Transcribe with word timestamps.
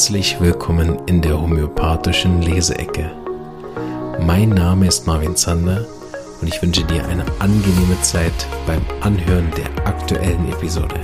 Herzlich 0.00 0.40
willkommen 0.40 0.98
in 1.08 1.20
der 1.20 1.38
homöopathischen 1.38 2.40
Leseecke. 2.40 3.10
Mein 4.18 4.48
Name 4.48 4.86
ist 4.86 5.06
Marvin 5.06 5.36
Zander 5.36 5.86
und 6.40 6.48
ich 6.48 6.62
wünsche 6.62 6.84
dir 6.84 7.06
eine 7.06 7.22
angenehme 7.38 8.00
Zeit 8.00 8.32
beim 8.66 8.80
Anhören 9.02 9.50
der 9.58 9.86
aktuellen 9.86 10.50
Episode. 10.50 10.98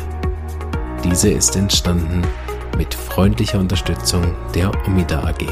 Diese 1.04 1.28
ist 1.28 1.56
entstanden 1.56 2.22
mit 2.78 2.94
freundlicher 2.94 3.60
Unterstützung 3.60 4.34
der 4.54 4.72
Omida 4.86 5.22
AG. 5.24 5.44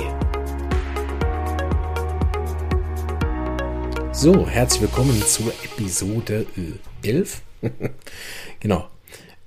So, 4.13 4.49
herzlich 4.49 4.81
willkommen 4.81 5.23
zur 5.23 5.53
Episode 5.65 6.47
11. 7.03 7.43
genau. 8.61 8.89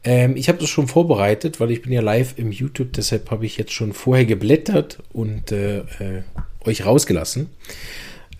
Ähm, 0.08 0.38
ich 0.38 0.48
habe 0.48 0.58
das 0.58 0.70
schon 0.70 0.88
vorbereitet, 0.88 1.60
weil 1.60 1.70
ich 1.70 1.82
bin 1.82 1.92
ja 1.92 2.00
live 2.00 2.36
im 2.38 2.54
YouTube, 2.54 2.94
deshalb 2.94 3.30
habe 3.30 3.46
ich 3.46 3.58
jetzt 3.58 3.74
schon 3.74 3.92
vorher 3.92 4.26
geblättert 4.26 5.00
und 5.12 5.52
äh, 5.52 5.80
äh, 5.80 6.24
euch 6.64 6.86
rausgelassen. 6.86 7.50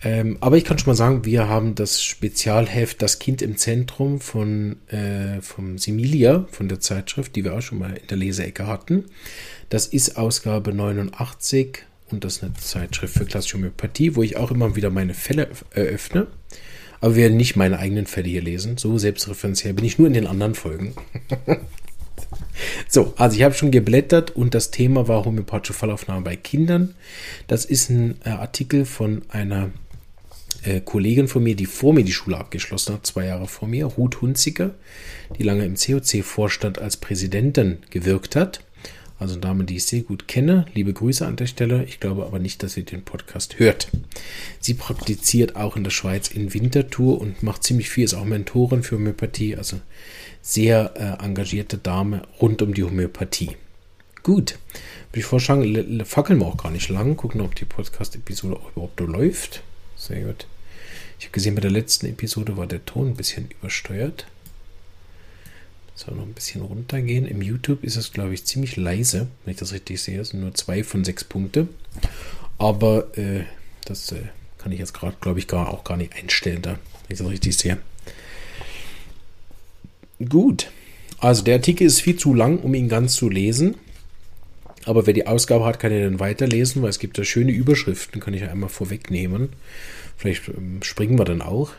Ähm, 0.02 0.38
aber 0.40 0.56
ich 0.56 0.64
kann 0.64 0.78
schon 0.78 0.90
mal 0.90 0.96
sagen, 0.96 1.26
wir 1.26 1.46
haben 1.46 1.74
das 1.74 2.02
Spezialheft 2.02 3.02
Das 3.02 3.18
Kind 3.18 3.42
im 3.42 3.58
Zentrum 3.58 4.18
von 4.18 4.76
äh, 4.88 5.42
vom 5.42 5.76
Similia, 5.76 6.46
von 6.52 6.70
der 6.70 6.80
Zeitschrift, 6.80 7.36
die 7.36 7.44
wir 7.44 7.54
auch 7.54 7.60
schon 7.60 7.80
mal 7.80 7.98
in 7.98 8.06
der 8.06 8.16
Leseecke 8.16 8.66
hatten. 8.66 9.04
Das 9.68 9.86
ist 9.88 10.16
Ausgabe 10.16 10.72
89 10.72 11.84
und 12.10 12.24
das 12.24 12.36
ist 12.36 12.44
eine 12.44 12.54
Zeitschrift 12.54 13.12
für 13.12 13.26
klassische 13.26 13.58
Homöopathie, 13.58 14.16
wo 14.16 14.22
ich 14.22 14.38
auch 14.38 14.50
immer 14.50 14.74
wieder 14.74 14.88
meine 14.88 15.12
Fälle 15.12 15.50
eröffne. 15.74 16.28
Aber 17.00 17.14
wir 17.14 17.22
werden 17.24 17.36
nicht 17.36 17.56
meine 17.56 17.78
eigenen 17.78 18.06
Fälle 18.06 18.28
hier 18.28 18.42
lesen. 18.42 18.76
So 18.76 18.98
selbstreferenziell 18.98 19.74
bin 19.74 19.84
ich 19.84 19.98
nur 19.98 20.08
in 20.08 20.14
den 20.14 20.26
anderen 20.26 20.54
Folgen. 20.54 20.94
so, 22.88 23.14
also 23.16 23.36
ich 23.36 23.42
habe 23.42 23.54
schon 23.54 23.70
geblättert 23.70 24.32
und 24.32 24.54
das 24.54 24.70
Thema 24.70 25.08
war 25.08 25.24
homöopathische 25.24 25.74
Fallaufnahme 25.74 26.22
bei 26.22 26.36
Kindern. 26.36 26.94
Das 27.46 27.64
ist 27.64 27.90
ein 27.90 28.16
äh, 28.24 28.30
Artikel 28.30 28.84
von 28.84 29.22
einer 29.28 29.70
äh, 30.64 30.80
Kollegin 30.80 31.28
von 31.28 31.42
mir, 31.42 31.54
die 31.54 31.66
vor 31.66 31.92
mir 31.92 32.04
die 32.04 32.12
Schule 32.12 32.36
abgeschlossen 32.36 32.94
hat, 32.94 33.06
zwei 33.06 33.26
Jahre 33.26 33.46
vor 33.46 33.68
mir, 33.68 33.86
Ruth 33.86 34.20
Hunziker, 34.20 34.74
die 35.38 35.44
lange 35.44 35.64
im 35.64 35.74
COC-Vorstand 35.74 36.78
als 36.78 36.96
Präsidentin 36.96 37.78
gewirkt 37.90 38.34
hat. 38.34 38.60
Also 39.18 39.34
eine 39.34 39.40
Dame, 39.40 39.64
die 39.64 39.76
ich 39.76 39.84
sehr 39.84 40.02
gut 40.02 40.28
kenne. 40.28 40.66
Liebe 40.74 40.92
Grüße 40.92 41.26
an 41.26 41.36
der 41.36 41.46
Stelle. 41.46 41.84
Ich 41.84 41.98
glaube 41.98 42.24
aber 42.24 42.38
nicht, 42.38 42.62
dass 42.62 42.74
sie 42.74 42.84
den 42.84 43.02
Podcast 43.02 43.58
hört. 43.58 43.88
Sie 44.60 44.74
praktiziert 44.74 45.56
auch 45.56 45.76
in 45.76 45.82
der 45.82 45.90
Schweiz 45.90 46.28
in 46.28 46.54
Winterthur 46.54 47.20
und 47.20 47.42
macht 47.42 47.64
ziemlich 47.64 47.90
viel, 47.90 48.04
ist 48.04 48.14
auch 48.14 48.24
Mentorin 48.24 48.84
für 48.84 48.96
Homöopathie. 48.96 49.56
Also 49.56 49.80
sehr 50.40 50.92
äh, 50.94 51.24
engagierte 51.24 51.78
Dame 51.78 52.22
rund 52.40 52.62
um 52.62 52.74
die 52.74 52.84
Homöopathie. 52.84 53.56
Gut. 54.22 54.58
Würde 55.10 55.20
ich 55.20 55.24
vorschlagen, 55.24 56.04
fackeln 56.04 56.38
wir 56.38 56.46
auch 56.46 56.56
gar 56.56 56.70
nicht 56.70 56.88
lang. 56.88 57.16
Gucken, 57.16 57.40
ob 57.40 57.54
die 57.54 57.64
Podcast-Episode 57.64 58.56
auch 58.56 58.70
überhaupt 58.72 59.00
läuft. 59.00 59.62
Sehr 59.96 60.22
gut. 60.22 60.46
Ich 61.18 61.24
habe 61.26 61.32
gesehen, 61.32 61.56
bei 61.56 61.60
der 61.60 61.70
letzten 61.72 62.06
Episode 62.06 62.56
war 62.56 62.68
der 62.68 62.84
Ton 62.84 63.08
ein 63.08 63.16
bisschen 63.16 63.48
übersteuert. 63.50 64.26
Soll 65.98 66.14
noch 66.14 66.22
ein 66.22 66.32
bisschen 66.32 66.60
runtergehen. 66.60 67.26
Im 67.26 67.42
YouTube 67.42 67.82
ist 67.82 67.96
es, 67.96 68.12
glaube 68.12 68.32
ich, 68.32 68.44
ziemlich 68.44 68.76
leise, 68.76 69.26
wenn 69.44 69.54
ich 69.54 69.58
das 69.58 69.72
richtig 69.72 70.00
sehe. 70.00 70.20
Es 70.20 70.28
sind 70.28 70.40
nur 70.42 70.54
zwei 70.54 70.84
von 70.84 71.02
sechs 71.02 71.24
Punkte. 71.24 71.66
Aber 72.56 73.18
äh, 73.18 73.42
das 73.84 74.12
äh, 74.12 74.22
kann 74.58 74.70
ich 74.70 74.78
jetzt 74.78 74.94
gerade, 74.94 75.16
glaube 75.20 75.40
ich, 75.40 75.48
gar, 75.48 75.68
auch 75.68 75.82
gar 75.82 75.96
nicht 75.96 76.14
einstellen, 76.14 76.62
da, 76.62 76.70
wenn 76.70 76.80
ich 77.08 77.18
das 77.18 77.28
richtig 77.28 77.56
sehe. 77.56 77.78
Gut. 80.28 80.70
Also 81.18 81.42
der 81.42 81.56
Artikel 81.56 81.88
ist 81.88 82.00
viel 82.00 82.16
zu 82.16 82.32
lang, 82.32 82.60
um 82.60 82.74
ihn 82.74 82.88
ganz 82.88 83.16
zu 83.16 83.28
lesen. 83.28 83.74
Aber 84.84 85.04
wer 85.08 85.14
die 85.14 85.26
Ausgabe 85.26 85.64
hat, 85.64 85.80
kann 85.80 85.90
er 85.90 86.04
dann 86.04 86.20
weiterlesen, 86.20 86.80
weil 86.80 86.90
es 86.90 87.00
gibt 87.00 87.18
da 87.18 87.24
schöne 87.24 87.50
Überschriften, 87.50 88.20
kann 88.20 88.34
ich 88.34 88.42
ja 88.42 88.52
einmal 88.52 88.70
vorwegnehmen. 88.70 89.48
Vielleicht 90.16 90.46
ähm, 90.46 90.80
springen 90.80 91.18
wir 91.18 91.24
dann 91.24 91.42
auch. 91.42 91.72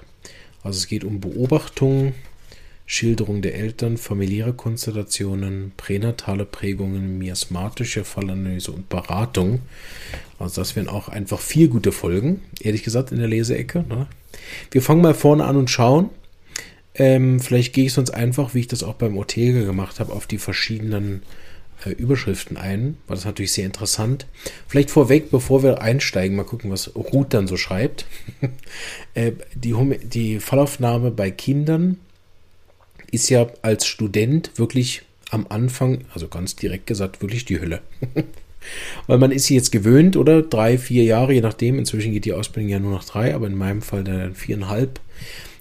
Also 0.61 0.77
es 0.77 0.87
geht 0.87 1.05
um 1.05 1.21
Beobachtungen 1.21 2.15
Schilderung 2.91 3.43
der 3.43 3.53
Eltern, 3.53 3.97
familiäre 3.97 4.51
Konstellationen, 4.51 5.73
pränatale 5.77 6.43
Prägungen, 6.43 7.19
miasmatische 7.19 8.03
Fallanalyse 8.03 8.71
und 8.71 8.89
Beratung. 8.89 9.59
Also 10.39 10.59
das 10.59 10.75
wären 10.75 10.87
auch 10.87 11.07
einfach 11.07 11.39
vier 11.39 11.67
gute 11.67 11.91
Folgen, 11.91 12.41
ehrlich 12.59 12.81
gesagt, 12.81 13.11
in 13.11 13.19
der 13.19 13.27
Leseecke. 13.27 13.85
Ne? 13.87 14.07
Wir 14.71 14.81
fangen 14.81 15.03
mal 15.03 15.13
vorne 15.13 15.45
an 15.45 15.55
und 15.55 15.69
schauen. 15.69 16.09
Ähm, 16.95 17.39
vielleicht 17.39 17.73
gehe 17.73 17.85
ich 17.85 17.93
sonst 17.93 18.09
einfach, 18.09 18.55
wie 18.55 18.61
ich 18.61 18.67
das 18.67 18.81
auch 18.81 18.95
beim 18.95 19.17
Ortega 19.17 19.61
gemacht 19.61 19.99
habe, 19.99 20.11
auf 20.11 20.25
die 20.25 20.39
verschiedenen 20.39 21.21
äh, 21.85 21.91
Überschriften 21.91 22.57
ein, 22.57 22.97
weil 23.05 23.17
das 23.17 23.25
natürlich 23.25 23.51
sehr 23.51 23.67
interessant. 23.67 24.25
Vielleicht 24.67 24.89
vorweg, 24.89 25.29
bevor 25.29 25.61
wir 25.61 25.83
einsteigen, 25.83 26.35
mal 26.35 26.43
gucken, 26.43 26.71
was 26.71 26.95
Ruth 26.95 27.35
dann 27.35 27.47
so 27.47 27.55
schreibt. 27.55 28.07
äh, 29.13 29.33
die, 29.53 29.75
die 30.05 30.39
Fallaufnahme 30.39 31.11
bei 31.11 31.29
Kindern 31.29 31.97
ist 33.11 33.29
ja 33.29 33.47
als 33.61 33.85
Student 33.85 34.51
wirklich 34.55 35.03
am 35.29 35.45
Anfang, 35.49 36.05
also 36.13 36.27
ganz 36.27 36.55
direkt 36.55 36.87
gesagt, 36.87 37.21
wirklich 37.21 37.45
die 37.45 37.59
Hölle. 37.59 37.81
Weil 39.07 39.17
man 39.17 39.31
ist 39.31 39.45
sie 39.45 39.55
jetzt 39.55 39.71
gewöhnt, 39.71 40.17
oder? 40.17 40.41
Drei, 40.41 40.77
vier 40.77 41.03
Jahre, 41.03 41.33
je 41.33 41.41
nachdem. 41.41 41.79
Inzwischen 41.79 42.11
geht 42.11 42.25
die 42.25 42.33
Ausbildung 42.33 42.69
ja 42.69 42.79
nur 42.79 42.91
noch 42.91 43.03
drei, 43.03 43.33
aber 43.33 43.47
in 43.47 43.55
meinem 43.55 43.81
Fall 43.81 44.03
dann 44.03 44.35
viereinhalb. 44.35 44.99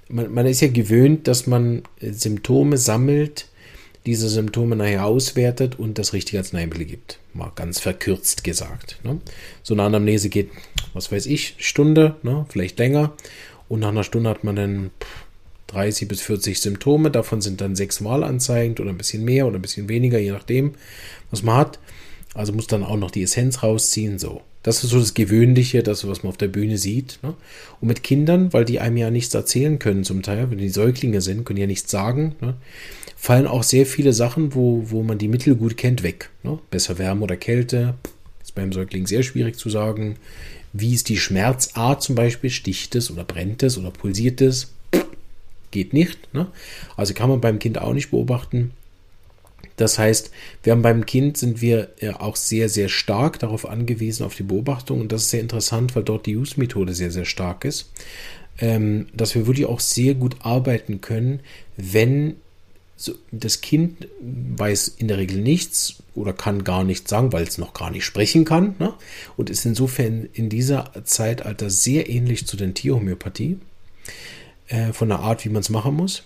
Man, 0.09 0.33
man 0.33 0.47
ist 0.47 0.61
ja 0.61 0.69
gewöhnt, 0.69 1.29
dass 1.29 1.47
man 1.47 1.83
äh, 2.01 2.13
Symptome 2.13 2.79
sammelt, 2.79 3.47
diese 4.07 4.29
Symptome 4.29 4.75
nachher 4.75 5.05
auswertet 5.05 5.79
und 5.79 5.99
das 5.99 6.13
richtige 6.13 6.39
Arzneimittel 6.39 6.87
gibt. 6.87 7.19
Mal 7.35 7.53
ganz 7.55 7.79
verkürzt 7.79 8.43
gesagt. 8.43 8.99
Ne? 9.05 9.21
So 9.63 9.75
eine 9.75 9.83
Anamnese 9.83 10.31
geht, 10.31 10.51
was 10.95 11.13
weiß 11.13 11.27
ich, 11.27 11.55
Stunde, 11.59 12.17
ne? 12.23 12.47
vielleicht 12.49 12.79
länger. 12.79 13.13
Und 13.69 13.81
nach 13.81 13.89
einer 13.89 14.05
Stunde 14.05 14.31
hat 14.31 14.45
man 14.45 14.57
dann 14.57 14.91
30 15.69 16.09
bis 16.09 16.21
40 16.21 16.61
Symptome. 16.61 17.11
Davon 17.11 17.41
sind 17.41 17.61
dann 17.61 17.77
sechs 17.77 18.01
Mal 18.01 18.25
anzeigend 18.25 18.81
oder 18.81 18.91
ein 18.91 18.99
bisschen 18.99 19.25
mehr 19.25 19.47
oder 19.47 19.59
ein 19.59 19.63
bisschen 19.63 19.89
weniger, 19.89 20.19
je 20.19 20.33
nachdem, 20.33 20.75
was 21.31 21.43
man 21.43 21.57
hat. 21.57 21.79
Also 22.35 22.53
muss 22.53 22.67
dann 22.67 22.85
auch 22.85 22.97
noch 22.97 23.11
die 23.11 23.23
Essenz 23.23 23.63
rausziehen. 23.63 24.19
So, 24.19 24.43
das 24.63 24.83
ist 24.85 24.91
so 24.91 24.99
das 24.99 25.15
Gewöhnliche, 25.15 25.83
das, 25.83 26.07
was 26.07 26.23
man 26.23 26.31
auf 26.31 26.37
der 26.37 26.49
Bühne 26.49 26.79
sieht. 26.79 27.19
Ne? 27.23 27.35
Und 27.81 27.89
mit 27.89 28.03
Kindern, 28.03 28.53
weil 28.53 28.65
die 28.65 28.81
einem 28.81 28.97
ja 28.97 29.11
nichts 29.11 29.35
erzählen 29.35 29.79
können 29.79 30.05
zum 30.05 30.23
Teil, 30.23 30.51
wenn 30.51 30.59
die 30.59 30.69
Säuglinge 30.69 31.21
sind, 31.21 31.45
können 31.45 31.59
ja 31.59 31.67
nichts 31.67 31.91
sagen, 31.91 32.35
ne? 32.41 32.55
fallen 33.17 33.47
auch 33.47 33.63
sehr 33.63 33.87
viele 33.87 34.13
Sachen, 34.13 34.55
wo, 34.55 34.85
wo 34.91 35.03
man 35.03 35.19
die 35.19 35.29
Mittel 35.29 35.55
gut 35.57 35.77
kennt, 35.77 36.03
weg. 36.03 36.31
Ne? 36.43 36.59
Besser 36.71 36.99
Wärme 36.99 37.23
oder 37.25 37.37
Kälte. 37.37 37.95
Ist 38.43 38.55
beim 38.55 38.73
Säugling 38.73 39.07
sehr 39.07 39.23
schwierig 39.23 39.57
zu 39.57 39.69
sagen. 39.71 40.17
Wie 40.73 40.95
ist 40.95 41.09
die 41.09 41.17
Schmerzart 41.17 42.03
zum 42.03 42.15
Beispiel? 42.15 42.51
Sticht 42.51 42.95
es 42.95 43.11
oder 43.11 43.25
brennt 43.25 43.63
es 43.63 43.79
oder 43.79 43.91
pulsiert 43.91 44.41
es? 44.41 44.73
Geht 45.71 45.93
nicht. 45.93 46.33
Ne? 46.35 46.47
Also 46.97 47.15
kann 47.15 47.31
man 47.31 47.41
beim 47.41 47.59
Kind 47.59 47.79
auch 47.79 47.93
nicht 47.93 48.11
beobachten. 48.11 48.73
Das 49.77 49.99
heißt, 49.99 50.33
wir 50.65 50.73
haben 50.73 50.83
beim 50.83 51.07
Kind 51.07 51.37
sind 51.37 51.63
wir 51.63 51.91
auch 52.19 52.37
sehr, 52.37 52.69
sehr 52.69 52.89
stark 52.89 53.39
darauf 53.39 53.69
angewiesen, 53.69 54.27
auf 54.27 54.35
die 54.35 54.43
Beobachtung. 54.43 55.01
Und 55.01 55.13
das 55.13 55.23
ist 55.23 55.31
sehr 55.31 55.41
interessant, 55.41 55.95
weil 55.95 56.03
dort 56.03 56.27
die 56.27 56.37
Use-Methode 56.37 56.95
sehr, 56.95 57.13
sehr 57.13 57.25
stark 57.25 57.65
ist. 57.65 57.91
Ähm, 58.61 59.07
dass 59.15 59.37
wir 59.37 59.47
wirklich 59.47 59.67
auch 59.67 59.79
sehr 59.79 60.15
gut 60.15 60.37
arbeiten 60.41 61.01
können, 61.01 61.41
wenn 61.77 62.35
das 63.31 63.61
Kind 63.61 64.09
weiß 64.21 64.89
in 64.99 65.07
der 65.07 65.19
Regel 65.19 65.41
nichts 65.41 66.03
oder 66.17 66.33
kann 66.33 66.65
gar 66.65 66.83
nichts 66.83 67.09
sagen, 67.09 67.33
weil 67.33 67.45
es 67.45 67.59
noch 67.59 67.73
gar 67.73 67.93
nicht 67.93 68.05
sprechen 68.05 68.45
kann. 68.45 68.75
Ne? 68.81 68.95
Und 69.37 69.51
ist 69.51 69.65
insofern 69.65 70.29
in 70.33 70.49
dieser 70.49 70.91
Zeitalter 71.05 71.71
sehr 71.71 72.11
ähnlich 72.11 72.49
zu 72.49 72.57
den 72.57 72.75
Tierhomöopathie 72.75 73.59
äh, 74.69 74.93
von 74.93 75.09
der 75.09 75.21
Art, 75.21 75.45
wie 75.45 75.51
man 75.51 75.61
es 75.61 75.71
machen 75.71 75.95
muss. 75.95 76.25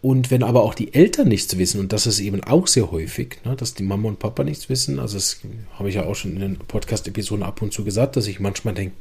Und 0.00 0.30
wenn 0.30 0.44
aber 0.44 0.62
auch 0.62 0.74
die 0.74 0.94
Eltern 0.94 1.28
nichts 1.28 1.58
wissen, 1.58 1.80
und 1.80 1.92
das 1.92 2.06
ist 2.06 2.20
eben 2.20 2.44
auch 2.44 2.68
sehr 2.68 2.90
häufig, 2.92 3.38
ne, 3.44 3.56
dass 3.56 3.74
die 3.74 3.82
Mama 3.82 4.08
und 4.08 4.20
Papa 4.20 4.44
nichts 4.44 4.68
wissen, 4.68 5.00
also 5.00 5.14
das 5.16 5.40
habe 5.72 5.88
ich 5.88 5.96
ja 5.96 6.04
auch 6.04 6.14
schon 6.14 6.34
in 6.34 6.40
den 6.40 6.56
Podcast-Episoden 6.56 7.42
ab 7.42 7.62
und 7.62 7.72
zu 7.72 7.84
gesagt, 7.84 8.16
dass 8.16 8.28
ich 8.28 8.38
manchmal 8.38 8.74
denke, 8.74 8.94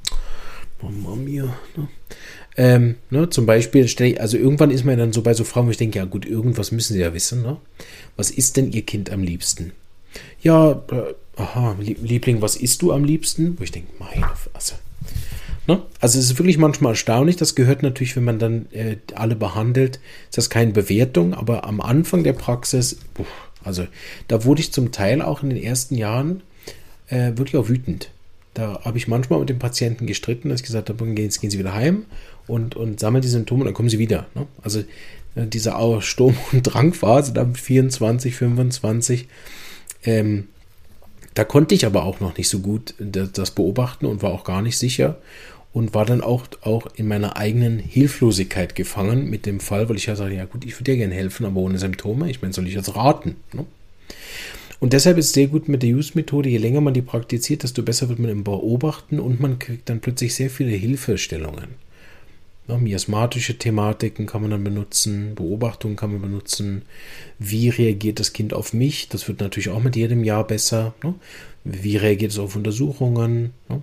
Mama 0.82 1.16
mir, 1.16 1.54
ne? 1.76 1.88
Ähm, 2.60 2.96
ne, 3.12 3.30
zum 3.30 3.46
Beispiel, 3.46 3.88
also 4.18 4.38
irgendwann 4.38 4.72
ist 4.72 4.84
man 4.84 4.98
dann 4.98 5.14
so 5.14 5.22
bei 5.22 5.36
so 5.36 5.44
Frauen, 5.44 5.68
wo 5.68 5.72
ich 5.72 5.78
denke, 5.78 6.00
ja 6.00 6.06
gut, 6.06 6.26
irgendwas 6.26 6.72
müssen 6.72 6.94
sie 6.94 7.00
ja 7.00 7.14
wissen, 7.14 7.44
ne? 7.44 7.58
Was 8.16 8.32
ist 8.32 8.58
denn 8.58 8.72
ihr 8.72 8.82
Kind 8.82 9.12
am 9.12 9.22
liebsten? 9.22 9.74
Ja, 10.42 10.72
äh, 10.72 11.14
aha, 11.36 11.76
Liebling, 11.80 12.42
was 12.42 12.56
isst 12.56 12.82
du 12.82 12.92
am 12.92 13.04
liebsten? 13.04 13.60
Wo 13.60 13.64
ich 13.64 13.72
denke, 13.72 13.90
meine, 14.00 14.28
also, 14.54 14.74
Ne? 15.68 15.82
Also 16.00 16.18
es 16.18 16.26
ist 16.26 16.40
wirklich 16.40 16.58
manchmal 16.58 16.94
erstaunlich. 16.94 17.36
Das 17.36 17.54
gehört 17.54 17.84
natürlich, 17.84 18.16
wenn 18.16 18.24
man 18.24 18.40
dann 18.40 18.68
äh, 18.72 18.96
alle 19.14 19.36
behandelt, 19.36 20.00
ist 20.30 20.38
das 20.38 20.50
keine 20.50 20.72
Bewertung, 20.72 21.34
aber 21.34 21.66
am 21.66 21.82
Anfang 21.82 22.24
der 22.24 22.34
Praxis, 22.34 23.00
also 23.64 23.86
da 24.30 24.46
wurde 24.46 24.62
ich 24.62 24.72
zum 24.72 24.92
Teil 24.94 25.22
auch 25.22 25.44
in 25.44 25.50
den 25.50 25.62
ersten 25.62 25.96
Jahren 25.96 26.42
äh, 27.10 27.34
wirklich 27.36 27.58
auch 27.58 27.68
wütend. 27.68 28.10
Da 28.54 28.80
habe 28.84 28.98
ich 28.98 29.08
manchmal 29.08 29.40
mit 29.40 29.50
dem 29.50 29.60
Patienten 29.60 30.08
gestritten, 30.08 30.50
dass 30.50 30.62
ich 30.62 30.66
gesagt 30.66 30.90
habe, 30.90 31.06
gehen, 31.14 31.30
gehen 31.30 31.52
Sie 31.52 31.60
wieder 31.60 31.74
heim 31.74 32.06
und, 32.48 32.76
und 32.76 33.00
sammeln 33.00 33.22
die 33.22 33.28
Symptome 33.28 33.62
und 33.62 33.66
dann 33.66 33.74
kommen 33.74 33.90
Sie 33.90 34.00
wieder. 34.00 34.26
Ne? 34.36 34.48
Also 34.64 34.80
äh, 35.36 35.46
diese 35.48 35.76
Sturm- 36.00 36.38
und 36.54 36.64
Drangphase, 36.64 37.34
da 37.34 37.46
24, 37.46 38.36
25, 38.36 39.28
ähm, 40.06 40.48
Da 41.34 41.44
konnte 41.44 41.76
ich 41.76 41.86
aber 41.86 42.04
auch 42.04 42.20
noch 42.20 42.38
nicht 42.38 42.50
so 42.50 42.60
gut 42.60 42.96
das 43.00 43.52
beobachten 43.52 44.06
und 44.06 44.24
war 44.24 44.32
auch 44.32 44.44
gar 44.44 44.62
nicht 44.62 44.78
sicher 44.78 45.18
und 45.74 45.94
war 45.94 46.06
dann 46.06 46.22
auch, 46.22 46.46
auch 46.62 46.88
in 46.96 47.08
meiner 47.08 47.38
eigenen 47.38 47.80
Hilflosigkeit 47.80 48.76
gefangen 48.76 49.30
mit 49.30 49.46
dem 49.46 49.60
Fall, 49.60 49.90
weil 49.90 49.98
ich 49.98 50.08
ja 50.08 50.16
sage, 50.16 50.36
ja 50.36 50.46
gut, 50.46 50.66
ich 50.66 50.74
würde 50.76 50.92
dir 50.92 50.98
gerne 50.98 51.16
helfen, 51.16 51.46
aber 51.46 51.62
ohne 51.62 51.78
Symptome. 51.78 52.30
Ich 52.30 52.42
meine, 52.42 52.54
soll 52.54 52.68
ich 52.68 52.74
jetzt 52.74 52.96
raten? 52.96 53.36
Ne? 53.54 53.66
Und 54.80 54.94
deshalb 54.94 55.18
ist 55.18 55.28
es 55.28 55.34
sehr 55.34 55.48
gut 55.48 55.68
mit 55.68 55.82
der 55.82 55.90
Use-Methode, 55.90 56.50
je 56.50 56.58
länger 56.58 56.82
man 56.82 56.94
die 56.94 57.02
praktiziert, 57.02 57.64
desto 57.64 57.82
besser 57.82 58.10
wird 58.10 58.20
man 58.20 58.30
im 58.30 58.44
Beobachten 58.44 59.20
und 59.20 59.40
man 59.40 59.58
kriegt 59.58 59.90
dann 59.90 60.02
plötzlich 60.02 60.36
sehr 60.36 60.50
viele 60.50 60.72
Hilfestellungen. 60.72 61.70
Ja, 62.68 62.78
miasmatische 62.78 63.58
Thematiken 63.58 64.26
kann 64.26 64.42
man 64.42 64.52
dann 64.52 64.64
benutzen, 64.64 65.36
Beobachtungen 65.36 65.96
kann 65.96 66.12
man 66.12 66.22
benutzen. 66.22 66.82
Wie 67.40 67.70
reagiert 67.70 68.20
das 68.20 68.34
Kind 68.34 68.54
auf 68.54 68.74
mich? 68.74 69.08
Das 69.08 69.28
wird 69.28 69.40
natürlich 69.40 69.70
auch 69.70 69.82
mit 69.82 69.96
jedem 69.96 70.24
Jahr 70.24 70.46
besser. 70.46 70.94
Ne? 71.02 71.16
Wie 71.64 71.96
reagiert 71.96 72.34
es 72.34 72.40
auf 72.40 72.58
Untersuchungen? 72.58 73.54
Ne? 73.70 73.82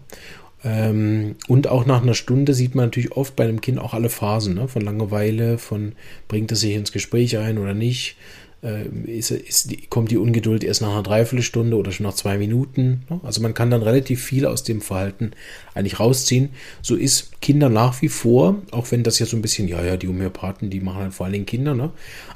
Ähm, 0.64 1.36
und 1.46 1.68
auch 1.68 1.84
nach 1.84 2.02
einer 2.02 2.14
Stunde 2.14 2.54
sieht 2.54 2.74
man 2.74 2.86
natürlich 2.86 3.12
oft 3.12 3.36
bei 3.36 3.44
einem 3.44 3.60
Kind 3.60 3.78
auch 3.78 3.92
alle 3.92 4.08
Phasen, 4.08 4.54
ne? 4.54 4.66
von 4.66 4.82
Langeweile, 4.82 5.58
von 5.58 5.92
bringt 6.26 6.50
es 6.52 6.60
sich 6.60 6.74
ins 6.74 6.90
Gespräch 6.90 7.36
ein 7.36 7.58
oder 7.58 7.74
nicht, 7.74 8.16
äh, 8.62 8.86
ist, 9.06 9.30
ist, 9.30 9.90
kommt 9.90 10.10
die 10.10 10.16
Ungeduld 10.16 10.64
erst 10.64 10.80
nach 10.80 10.92
einer 10.92 11.02
Dreiviertelstunde 11.02 11.76
oder 11.76 11.92
schon 11.92 12.06
nach 12.06 12.14
zwei 12.14 12.38
Minuten. 12.38 13.02
Ne? 13.10 13.20
Also 13.22 13.42
man 13.42 13.52
kann 13.52 13.70
dann 13.70 13.82
relativ 13.82 14.24
viel 14.24 14.46
aus 14.46 14.62
dem 14.62 14.80
Verhalten 14.80 15.32
eigentlich 15.74 16.00
rausziehen. 16.00 16.48
So 16.80 16.96
ist 16.96 17.42
Kinder 17.42 17.68
nach 17.68 18.00
wie 18.00 18.08
vor, 18.08 18.62
auch 18.70 18.90
wenn 18.90 19.02
das 19.02 19.18
ja 19.18 19.26
so 19.26 19.36
ein 19.36 19.42
bisschen, 19.42 19.68
ja, 19.68 19.84
ja, 19.84 19.98
die 19.98 20.08
Homöopathen, 20.08 20.70
die 20.70 20.80
machen 20.80 21.02
halt 21.02 21.14
vor 21.14 21.26
allen 21.26 21.34
Dingen 21.34 21.46
Kinder, 21.46 21.74
ne? 21.74 21.90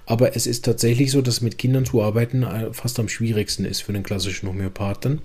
aber 0.05 0.37
es 0.37 0.47
ist 0.47 0.67
tatsächlich 0.67 1.11
so, 1.13 1.23
dass 1.23 1.41
mit 1.41 1.57
Kindern 1.57 1.87
zu 1.87 2.03
arbeiten 2.03 2.43
äh, 2.43 2.75
fast 2.75 3.01
am 3.01 3.09
schwierigsten 3.09 3.65
ist 3.65 3.81
für 3.81 3.95
den 3.95 4.03
klassischen 4.03 4.51
Homöopathen. 4.51 5.23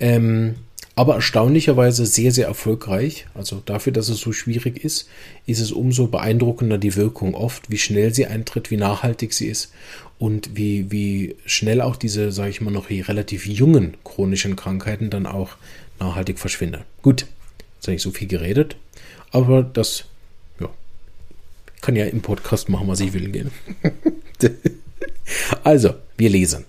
Ähm, 0.00 0.56
aber 0.98 1.16
erstaunlicherweise 1.16 2.06
sehr, 2.06 2.32
sehr 2.32 2.46
erfolgreich. 2.46 3.26
Also 3.34 3.62
dafür, 3.64 3.92
dass 3.92 4.08
es 4.08 4.18
so 4.18 4.32
schwierig 4.32 4.82
ist, 4.82 5.08
ist 5.44 5.60
es 5.60 5.70
umso 5.70 6.06
beeindruckender 6.06 6.78
die 6.78 6.96
Wirkung 6.96 7.34
oft, 7.34 7.70
wie 7.70 7.76
schnell 7.76 8.14
sie 8.14 8.26
eintritt, 8.26 8.70
wie 8.70 8.78
nachhaltig 8.78 9.34
sie 9.34 9.46
ist 9.46 9.72
und 10.18 10.56
wie, 10.56 10.90
wie 10.90 11.36
schnell 11.44 11.82
auch 11.82 11.96
diese, 11.96 12.32
sage 12.32 12.48
ich 12.48 12.62
mal, 12.62 12.70
noch 12.70 12.88
relativ 12.88 13.46
jungen 13.46 13.94
chronischen 14.04 14.56
Krankheiten 14.56 15.10
dann 15.10 15.26
auch 15.26 15.56
nachhaltig 16.00 16.38
verschwinden. 16.38 16.80
Gut, 17.02 17.26
jetzt 17.76 17.86
habe 17.86 17.96
ich 17.96 18.02
so 18.02 18.10
viel 18.10 18.26
geredet, 18.26 18.76
aber 19.32 19.62
das, 19.62 20.04
ja, 20.58 20.70
kann 21.82 21.94
ja 21.94 22.06
im 22.06 22.22
Podcast 22.22 22.70
machen, 22.70 22.88
was 22.88 23.00
ich 23.00 23.12
will 23.12 23.28
gehen. 23.28 23.50
also, 25.62 25.94
wir 26.16 26.30
lesen. 26.30 26.64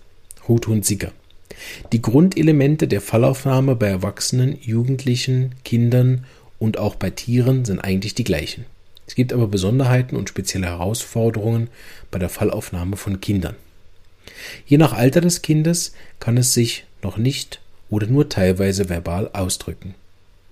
Hut 0.50 0.68
und 0.68 0.85
Sieger. 0.85 1.13
Die 1.92 2.02
Grundelemente 2.02 2.88
der 2.88 3.02
Fallaufnahme 3.02 3.76
bei 3.76 3.88
Erwachsenen, 3.88 4.58
Jugendlichen, 4.62 5.56
Kindern 5.64 6.26
und 6.60 6.78
auch 6.78 6.96
bei 6.96 7.10
Tieren 7.10 7.66
sind 7.66 7.80
eigentlich 7.80 8.16
die 8.16 8.24
gleichen. 8.24 8.66
Es 9.06 9.16
gibt 9.16 9.32
aber 9.32 9.48
Besonderheiten 9.48 10.16
und 10.16 10.30
spezielle 10.30 10.68
Herausforderungen 10.68 11.70
bei 12.12 12.20
der 12.20 12.30
Fallaufnahme 12.30 12.98
von 12.98 13.22
Kindern. 13.22 13.56
Je 14.66 14.78
nach 14.78 14.94
Alter 14.94 15.22
des 15.22 15.42
Kindes 15.42 15.94
kann 16.20 16.38
es 16.38 16.54
sich 16.54 16.86
noch 17.02 17.18
nicht 17.18 17.62
oder 17.90 18.08
nur 18.08 18.28
teilweise 18.28 18.90
verbal 18.90 19.30
ausdrücken. 19.32 19.96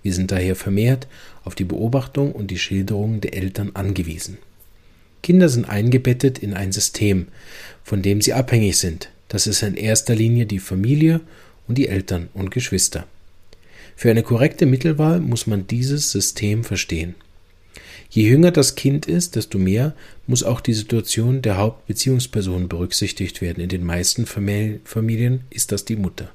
Wir 0.03 0.13
sind 0.13 0.31
daher 0.31 0.55
vermehrt 0.55 1.07
auf 1.43 1.55
die 1.55 1.63
Beobachtung 1.65 2.31
und 2.31 2.51
die 2.51 2.59
Schilderung 2.59 3.21
der 3.21 3.35
Eltern 3.35 3.71
angewiesen. 3.73 4.37
Kinder 5.21 5.49
sind 5.49 5.67
eingebettet 5.67 6.37
in 6.37 6.53
ein 6.53 6.71
System, 6.71 7.27
von 7.83 8.03
dem 8.03 8.21
sie 8.21 8.33
abhängig 8.33 8.77
sind, 8.77 9.09
das 9.27 9.47
ist 9.47 9.63
in 9.63 9.75
erster 9.75 10.15
Linie 10.15 10.45
die 10.45 10.59
Familie 10.59 11.21
und 11.67 11.77
die 11.77 11.87
Eltern 11.87 12.29
und 12.33 12.51
Geschwister. 12.51 13.07
Für 13.95 14.11
eine 14.11 14.23
korrekte 14.23 14.65
Mittelwahl 14.65 15.19
muss 15.19 15.47
man 15.47 15.67
dieses 15.67 16.11
System 16.11 16.63
verstehen. 16.63 17.15
Je 18.09 18.27
jünger 18.29 18.51
das 18.51 18.75
Kind 18.75 19.07
ist, 19.07 19.35
desto 19.35 19.57
mehr 19.57 19.95
muss 20.27 20.43
auch 20.43 20.61
die 20.61 20.73
Situation 20.73 21.41
der 21.41 21.57
Hauptbeziehungsperson 21.57 22.69
berücksichtigt 22.69 23.41
werden. 23.41 23.63
In 23.63 23.69
den 23.69 23.83
meisten 23.83 24.25
Familien 24.25 25.41
ist 25.49 25.71
das 25.71 25.85
die 25.85 25.95
Mutter. 25.95 26.31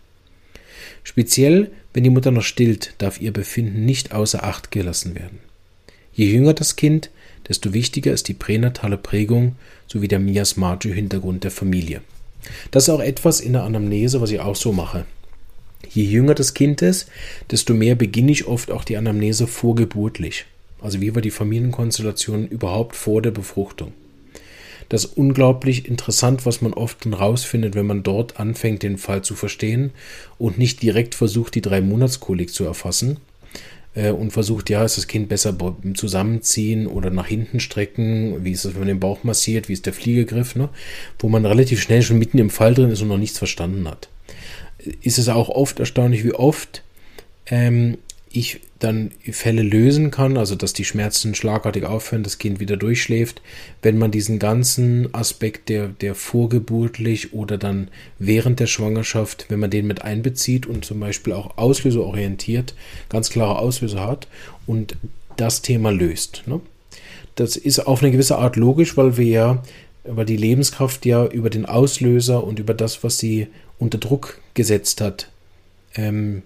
Speziell, 1.04 1.70
wenn 1.94 2.04
die 2.04 2.10
Mutter 2.10 2.31
noch 2.31 2.42
stillt, 2.42 2.94
darf 2.98 3.20
ihr 3.20 3.32
Befinden 3.32 3.84
nicht 3.84 4.12
außer 4.12 4.44
Acht 4.44 4.70
gelassen 4.70 5.14
werden. 5.14 5.38
Je 6.12 6.26
jünger 6.26 6.54
das 6.54 6.76
Kind, 6.76 7.10
desto 7.48 7.72
wichtiger 7.72 8.12
ist 8.12 8.28
die 8.28 8.34
pränatale 8.34 8.98
Prägung 8.98 9.56
sowie 9.87 10.08
der 10.08 10.19
miasmatische 10.19 10.94
Hintergrund 10.94 11.44
der 11.44 11.50
Familie. 11.50 12.02
Das 12.70 12.84
ist 12.84 12.88
auch 12.90 13.00
etwas 13.00 13.40
in 13.40 13.52
der 13.52 13.64
Anamnese, 13.64 14.20
was 14.20 14.31
ich 14.31 14.40
auch 14.40 14.56
so 14.56 14.72
mache. 14.72 15.04
Je 15.88 16.04
jünger 16.04 16.34
das 16.34 16.54
Kind 16.54 16.82
ist, 16.82 17.08
desto 17.50 17.75
mehr 17.75 17.94
beginne 17.94 18.32
ich 18.32 18.46
oft 18.46 18.70
auch 18.70 18.84
die 18.84 18.96
Anamnese 18.96 19.46
vorgeburtlich. 19.46 20.46
Also 20.81 21.00
wie 21.00 21.14
war 21.14 21.22
die 21.22 21.31
Familienkonstellation 21.31 22.46
überhaupt 22.48 22.96
vor 22.96 23.22
der 23.22 23.32
Befruchtung? 23.32 23.92
Das 24.88 25.04
ist 25.04 25.16
unglaublich 25.16 25.87
interessant, 25.87 26.46
was 26.46 26.62
man 26.62 26.75
oft 26.75 27.06
rausfindet, 27.06 27.76
wenn 27.76 27.87
man 27.87 28.02
dort 28.02 28.40
anfängt, 28.40 28.82
den 28.82 28.98
Fall 28.98 29.22
zu 29.22 29.37
verstehen 29.37 29.92
und 30.37 30.58
nicht 30.58 30.82
direkt 30.82 31.14
versucht, 31.14 31.54
die 31.54 31.62
drei 31.62 31.81
Monatskolik 31.81 32.52
zu 32.52 32.64
erfassen, 32.64 33.19
und 33.94 34.31
versucht, 34.31 34.70
ja, 34.70 34.84
ist 34.84 34.96
das 34.96 35.08
Kind 35.08 35.28
besser 35.28 35.56
zusammenziehen 35.94 36.87
oder 36.87 37.10
nach 37.10 37.26
hinten 37.26 37.58
strecken, 37.58 38.44
wie 38.44 38.52
ist 38.52 38.64
das, 38.64 38.75
wenn 38.75 38.81
man 38.81 38.88
den 38.88 39.00
Bauch 39.00 39.25
massiert, 39.25 39.69
wie 39.69 39.72
ist 39.72 39.87
der 39.87 39.92
Fliegegriff, 39.92 40.54
ne? 40.54 40.69
wo 41.19 41.28
man 41.28 41.44
relativ 41.44 41.82
schnell 41.82 42.02
schon 42.02 42.19
mitten 42.19 42.38
im 42.38 42.50
Fall 42.50 42.75
drin 42.75 42.90
ist 42.90 43.02
und 43.02 43.08
noch 43.08 43.19
nichts 43.19 43.38
verstanden 43.38 43.88
hat. 43.88 44.08
Ist 45.02 45.19
es 45.19 45.28
auch 45.28 45.48
oft 45.48 45.81
erstaunlich, 45.81 46.25
wie 46.25 46.32
oft 46.32 46.82
ähm, 47.46 47.98
ich 48.32 48.61
dann 48.79 49.11
Fälle 49.31 49.62
lösen 49.62 50.11
kann, 50.11 50.37
also 50.37 50.55
dass 50.55 50.73
die 50.73 50.85
Schmerzen 50.85 51.35
schlagartig 51.35 51.85
aufhören, 51.85 52.23
das 52.23 52.38
Kind 52.38 52.61
wieder 52.61 52.77
durchschläft, 52.77 53.43
wenn 53.82 53.99
man 53.99 54.11
diesen 54.11 54.38
ganzen 54.38 55.12
Aspekt 55.12 55.69
der, 55.69 55.88
der 55.88 56.15
vorgeburtlich 56.15 57.32
oder 57.35 57.59
dann 57.59 57.88
während 58.19 58.61
der 58.61 58.67
Schwangerschaft, 58.67 59.47
wenn 59.49 59.59
man 59.59 59.71
den 59.71 59.87
mit 59.87 60.03
einbezieht 60.03 60.67
und 60.67 60.85
zum 60.85 61.00
Beispiel 61.00 61.32
auch 61.32 61.59
auslöseorientiert, 61.59 62.75
ganz 63.09 63.31
klare 63.31 63.59
Auslöser 63.59 64.06
hat 64.06 64.29
und 64.67 64.97
das 65.37 65.62
Thema 65.62 65.91
löst. 65.91 66.44
Ne? 66.47 66.61
Das 67.35 67.57
ist 67.57 67.81
auf 67.81 68.02
eine 68.02 68.12
gewisse 68.12 68.38
Art 68.38 68.57
logisch, 68.57 68.97
weil 68.97 69.16
wir 69.16 69.26
ja, 69.26 69.62
weil 70.04 70.26
die 70.26 70.37
Lebenskraft 70.37 71.04
ja 71.04 71.26
über 71.26 71.50
den 71.50 71.66
Auslöser 71.66 72.45
und 72.45 72.59
über 72.61 72.75
das, 72.75 73.02
was 73.02 73.19
sie 73.19 73.49
unter 73.78 73.99
Druck 73.99 74.40
gesetzt 74.54 75.00
hat, 75.00 75.31
ähm, 75.95 76.43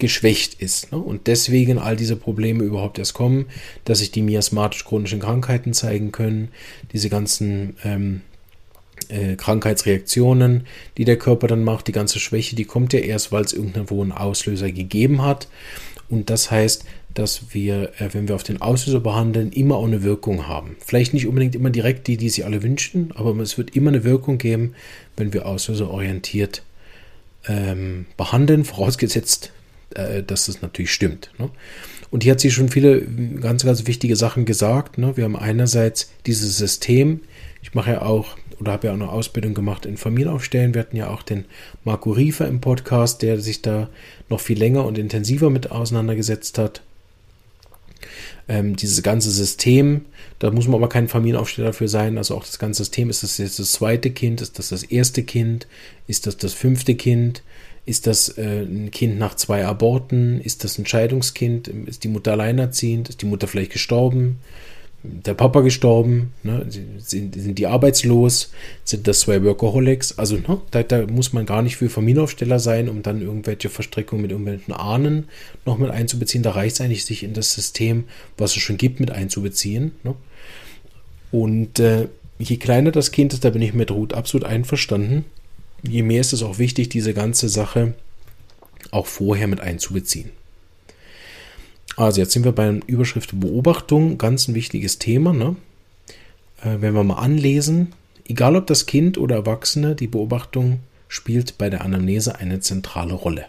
geschwächt 0.00 0.54
ist. 0.54 0.90
Ne? 0.90 0.98
Und 0.98 1.26
deswegen 1.28 1.78
all 1.78 1.96
diese 1.96 2.16
Probleme 2.16 2.64
überhaupt 2.64 2.98
erst 2.98 3.14
kommen, 3.14 3.46
dass 3.84 3.98
sich 3.98 4.10
die 4.10 4.22
miasmatisch-chronischen 4.22 5.20
Krankheiten 5.20 5.72
zeigen 5.72 6.10
können, 6.10 6.48
diese 6.92 7.08
ganzen 7.08 7.76
ähm, 7.84 8.22
äh, 9.08 9.36
Krankheitsreaktionen, 9.36 10.66
die 10.96 11.04
der 11.04 11.18
Körper 11.18 11.46
dann 11.46 11.64
macht, 11.64 11.86
die 11.86 11.92
ganze 11.92 12.18
Schwäche, 12.18 12.56
die 12.56 12.64
kommt 12.64 12.92
ja 12.92 13.00
erst, 13.00 13.32
weil 13.32 13.44
es 13.44 13.52
irgendwo 13.52 14.02
einen 14.02 14.12
Auslöser 14.12 14.72
gegeben 14.72 15.22
hat. 15.22 15.48
Und 16.08 16.28
das 16.28 16.50
heißt, 16.50 16.84
dass 17.14 17.54
wir, 17.54 17.92
äh, 17.98 18.08
wenn 18.12 18.28
wir 18.28 18.34
auf 18.34 18.42
den 18.42 18.60
Auslöser 18.60 19.00
behandeln, 19.00 19.52
immer 19.52 19.76
auch 19.76 19.86
eine 19.86 20.02
Wirkung 20.02 20.48
haben. 20.48 20.76
Vielleicht 20.84 21.14
nicht 21.14 21.26
unbedingt 21.26 21.54
immer 21.54 21.70
direkt 21.70 22.06
die, 22.06 22.16
die 22.16 22.28
sie 22.28 22.44
alle 22.44 22.62
wünschen, 22.62 23.12
aber 23.14 23.36
es 23.40 23.58
wird 23.58 23.76
immer 23.76 23.90
eine 23.90 24.04
Wirkung 24.04 24.38
geben, 24.38 24.74
wenn 25.16 25.32
wir 25.32 25.46
auslöserorientiert 25.46 26.62
ähm, 27.48 28.06
behandeln, 28.16 28.64
vorausgesetzt, 28.64 29.52
äh, 29.94 30.22
dass 30.22 30.46
das 30.46 30.62
natürlich 30.62 30.92
stimmt. 30.92 31.30
Ne? 31.38 31.50
Und 32.10 32.24
hier 32.24 32.32
hat 32.32 32.40
sie 32.40 32.50
schon 32.50 32.68
viele 32.68 33.02
ganz, 33.40 33.64
ganz 33.64 33.86
wichtige 33.86 34.16
Sachen 34.16 34.44
gesagt. 34.44 34.98
Ne? 34.98 35.16
Wir 35.16 35.24
haben 35.24 35.36
einerseits 35.36 36.10
dieses 36.26 36.56
System. 36.56 37.20
Ich 37.62 37.74
mache 37.74 37.92
ja 37.92 38.02
auch 38.02 38.36
oder 38.60 38.72
habe 38.72 38.88
ja 38.88 38.92
auch 38.92 38.96
eine 38.96 39.08
Ausbildung 39.08 39.54
gemacht 39.54 39.86
in 39.86 39.96
Familienaufstellen. 39.96 40.74
Wir 40.74 40.82
hatten 40.82 40.96
ja 40.96 41.08
auch 41.08 41.22
den 41.22 41.46
Marco 41.84 42.10
Riefer 42.10 42.46
im 42.46 42.60
Podcast, 42.60 43.22
der 43.22 43.40
sich 43.40 43.62
da 43.62 43.88
noch 44.28 44.40
viel 44.40 44.58
länger 44.58 44.84
und 44.84 44.98
intensiver 44.98 45.50
mit 45.50 45.70
auseinandergesetzt 45.70 46.58
hat. 46.58 46.82
Ähm, 48.48 48.76
dieses 48.76 49.02
ganze 49.02 49.30
System, 49.30 50.04
da 50.38 50.50
muss 50.50 50.66
man 50.66 50.76
aber 50.76 50.88
kein 50.88 51.08
Familienaufsteller 51.08 51.68
dafür 51.68 51.88
sein. 51.88 52.18
Also 52.18 52.36
auch 52.36 52.44
das 52.44 52.58
ganze 52.58 52.84
System, 52.84 53.08
ist 53.08 53.22
das 53.22 53.38
jetzt 53.38 53.58
das 53.58 53.72
zweite 53.72 54.10
Kind, 54.10 54.40
ist 54.40 54.58
das 54.58 54.68
das 54.70 54.82
erste 54.82 55.22
Kind, 55.22 55.66
ist 56.06 56.26
das 56.26 56.36
das 56.36 56.52
fünfte 56.52 56.94
Kind, 56.94 57.42
ist 57.90 58.06
das 58.06 58.38
äh, 58.38 58.62
ein 58.62 58.92
Kind 58.92 59.18
nach 59.18 59.34
zwei 59.34 59.66
Aborten? 59.66 60.40
Ist 60.40 60.62
das 60.62 60.78
ein 60.78 60.86
Scheidungskind? 60.86 61.66
Ist 61.66 62.04
die 62.04 62.08
Mutter 62.08 62.32
alleinerziehend? 62.32 63.08
Ist 63.08 63.20
die 63.20 63.26
Mutter 63.26 63.48
vielleicht 63.48 63.72
gestorben? 63.72 64.38
Der 65.02 65.34
Papa 65.34 65.60
gestorben? 65.62 66.32
Ne? 66.44 66.64
Sind, 66.98 67.34
sind 67.34 67.58
die 67.58 67.66
arbeitslos? 67.66 68.52
Sind 68.84 69.08
das 69.08 69.20
zwei 69.20 69.42
Workaholics? 69.42 70.18
Also 70.18 70.36
ne? 70.36 70.60
da, 70.70 70.84
da, 70.84 71.04
muss 71.08 71.32
man 71.32 71.46
gar 71.46 71.62
nicht 71.62 71.78
für 71.78 71.88
Familienaufsteller 71.88 72.60
sein, 72.60 72.88
um 72.88 73.02
dann 73.02 73.20
irgendwelche 73.22 73.70
Verstrickungen 73.70 74.22
mit 74.22 74.30
irgendwelchen 74.30 74.72
Ahnen 74.72 75.28
noch 75.66 75.76
mit 75.76 75.90
einzubeziehen. 75.90 76.44
Da 76.44 76.52
reicht 76.52 76.76
es 76.76 76.80
eigentlich, 76.80 77.04
sich 77.04 77.24
in 77.24 77.34
das 77.34 77.52
System, 77.54 78.04
was 78.38 78.54
es 78.56 78.62
schon 78.62 78.76
gibt, 78.76 79.00
mit 79.00 79.10
einzubeziehen. 79.10 79.92
Ne? 80.04 80.14
Und 81.32 81.80
äh, 81.80 82.06
je 82.38 82.56
kleiner 82.56 82.92
das 82.92 83.10
Kind 83.10 83.32
ist, 83.32 83.44
da 83.44 83.50
bin 83.50 83.62
ich 83.62 83.74
mit 83.74 83.90
Ruth 83.90 84.14
absolut 84.14 84.46
einverstanden 84.46 85.24
je 85.82 86.02
mehr 86.02 86.20
ist 86.20 86.32
es 86.32 86.42
auch 86.42 86.58
wichtig, 86.58 86.88
diese 86.88 87.14
ganze 87.14 87.48
Sache 87.48 87.94
auch 88.90 89.06
vorher 89.06 89.46
mit 89.46 89.60
einzubeziehen. 89.60 90.30
Also 91.96 92.20
jetzt 92.20 92.32
sind 92.32 92.44
wir 92.44 92.52
bei 92.52 92.70
der 92.70 92.80
Überschrift 92.86 93.38
Beobachtung, 93.38 94.16
ganz 94.16 94.48
ein 94.48 94.54
wichtiges 94.54 94.98
Thema. 94.98 95.32
Ne? 95.32 95.56
Äh, 96.62 96.80
wenn 96.80 96.94
wir 96.94 97.04
mal 97.04 97.18
anlesen, 97.18 97.92
egal 98.26 98.56
ob 98.56 98.66
das 98.66 98.86
Kind 98.86 99.18
oder 99.18 99.36
Erwachsene, 99.36 99.94
die 99.94 100.06
Beobachtung 100.06 100.80
spielt 101.08 101.58
bei 101.58 101.68
der 101.68 101.82
Anamnese 101.82 102.38
eine 102.38 102.60
zentrale 102.60 103.14
Rolle. 103.14 103.46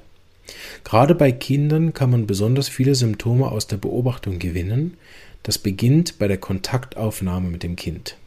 Gerade 0.83 1.15
bei 1.15 1.31
Kindern 1.31 1.93
kann 1.93 2.09
man 2.09 2.27
besonders 2.27 2.67
viele 2.67 2.95
Symptome 2.95 3.49
aus 3.49 3.67
der 3.67 3.77
Beobachtung 3.77 4.39
gewinnen. 4.39 4.97
Das 5.43 5.57
beginnt 5.57 6.19
bei 6.19 6.27
der 6.27 6.37
Kontaktaufnahme 6.37 7.49
mit 7.49 7.63
dem 7.63 7.75
Kind. 7.75 8.17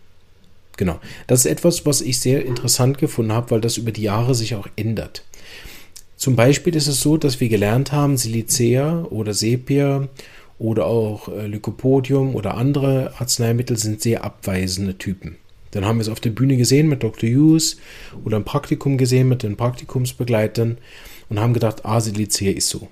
Genau, 0.76 0.98
das 1.26 1.40
ist 1.40 1.50
etwas, 1.50 1.86
was 1.86 2.00
ich 2.00 2.20
sehr 2.20 2.44
interessant 2.44 2.98
gefunden 2.98 3.32
habe, 3.32 3.50
weil 3.52 3.60
das 3.60 3.76
über 3.76 3.92
die 3.92 4.02
Jahre 4.02 4.34
sich 4.34 4.54
auch 4.54 4.66
ändert. 4.76 5.24
Zum 6.16 6.36
Beispiel 6.36 6.74
ist 6.74 6.86
es 6.86 7.00
so, 7.00 7.16
dass 7.16 7.40
wir 7.40 7.48
gelernt 7.48 7.92
haben, 7.92 8.16
Silicea 8.16 9.04
oder 9.10 9.34
Sepia 9.34 10.08
oder 10.58 10.86
auch 10.86 11.28
äh, 11.28 11.46
Lycopodium 11.46 12.34
oder 12.34 12.56
andere 12.56 13.12
Arzneimittel 13.18 13.76
sind 13.76 14.00
sehr 14.00 14.24
abweisende 14.24 14.96
Typen. 14.96 15.36
Dann 15.72 15.84
haben 15.84 15.98
wir 15.98 16.02
es 16.02 16.08
auf 16.08 16.20
der 16.20 16.30
Bühne 16.30 16.56
gesehen 16.56 16.88
mit 16.88 17.02
Dr. 17.02 17.28
Hughes 17.28 17.78
oder 18.24 18.36
im 18.36 18.44
Praktikum 18.44 18.96
gesehen 18.96 19.28
mit 19.28 19.42
den 19.42 19.56
Praktikumsbegleitern 19.56 20.78
und 21.28 21.40
haben 21.40 21.52
gedacht, 21.52 21.84
ah, 21.84 22.00
Silicea 22.00 22.52
ist 22.52 22.68
so. 22.68 22.88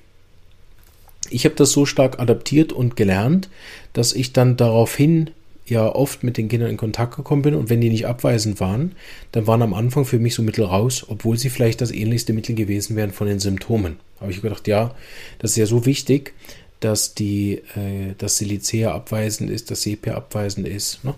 Ich 1.30 1.44
habe 1.44 1.54
das 1.54 1.70
so 1.70 1.86
stark 1.86 2.18
adaptiert 2.18 2.72
und 2.72 2.96
gelernt, 2.96 3.48
dass 3.92 4.12
ich 4.12 4.32
dann 4.32 4.56
daraufhin 4.56 5.30
ja 5.66 5.86
oft 5.86 6.22
mit 6.22 6.36
den 6.36 6.48
Kindern 6.48 6.70
in 6.70 6.76
Kontakt 6.76 7.16
gekommen 7.16 7.42
bin 7.42 7.54
und 7.54 7.70
wenn 7.70 7.80
die 7.80 7.90
nicht 7.90 8.06
abweisend 8.06 8.60
waren, 8.60 8.92
dann 9.32 9.46
waren 9.46 9.62
am 9.62 9.74
Anfang 9.74 10.04
für 10.04 10.18
mich 10.18 10.34
so 10.34 10.42
Mittel 10.42 10.64
raus, 10.64 11.06
obwohl 11.08 11.38
sie 11.38 11.50
vielleicht 11.50 11.80
das 11.80 11.92
ähnlichste 11.92 12.32
Mittel 12.32 12.54
gewesen 12.54 12.96
wären 12.96 13.12
von 13.12 13.26
den 13.26 13.38
Symptomen. 13.38 13.96
Habe 14.20 14.32
ich 14.32 14.42
gedacht, 14.42 14.66
ja, 14.68 14.94
das 15.38 15.52
ist 15.52 15.56
ja 15.56 15.66
so 15.66 15.86
wichtig, 15.86 16.34
dass 16.80 17.14
die, 17.14 17.62
äh, 17.76 18.14
dass 18.18 18.38
Silicea 18.38 18.92
abweisend 18.92 19.50
ist, 19.50 19.70
dass 19.70 19.82
Sepia 19.82 20.14
abweisend 20.14 20.66
ist. 20.66 21.04
Ne? 21.04 21.14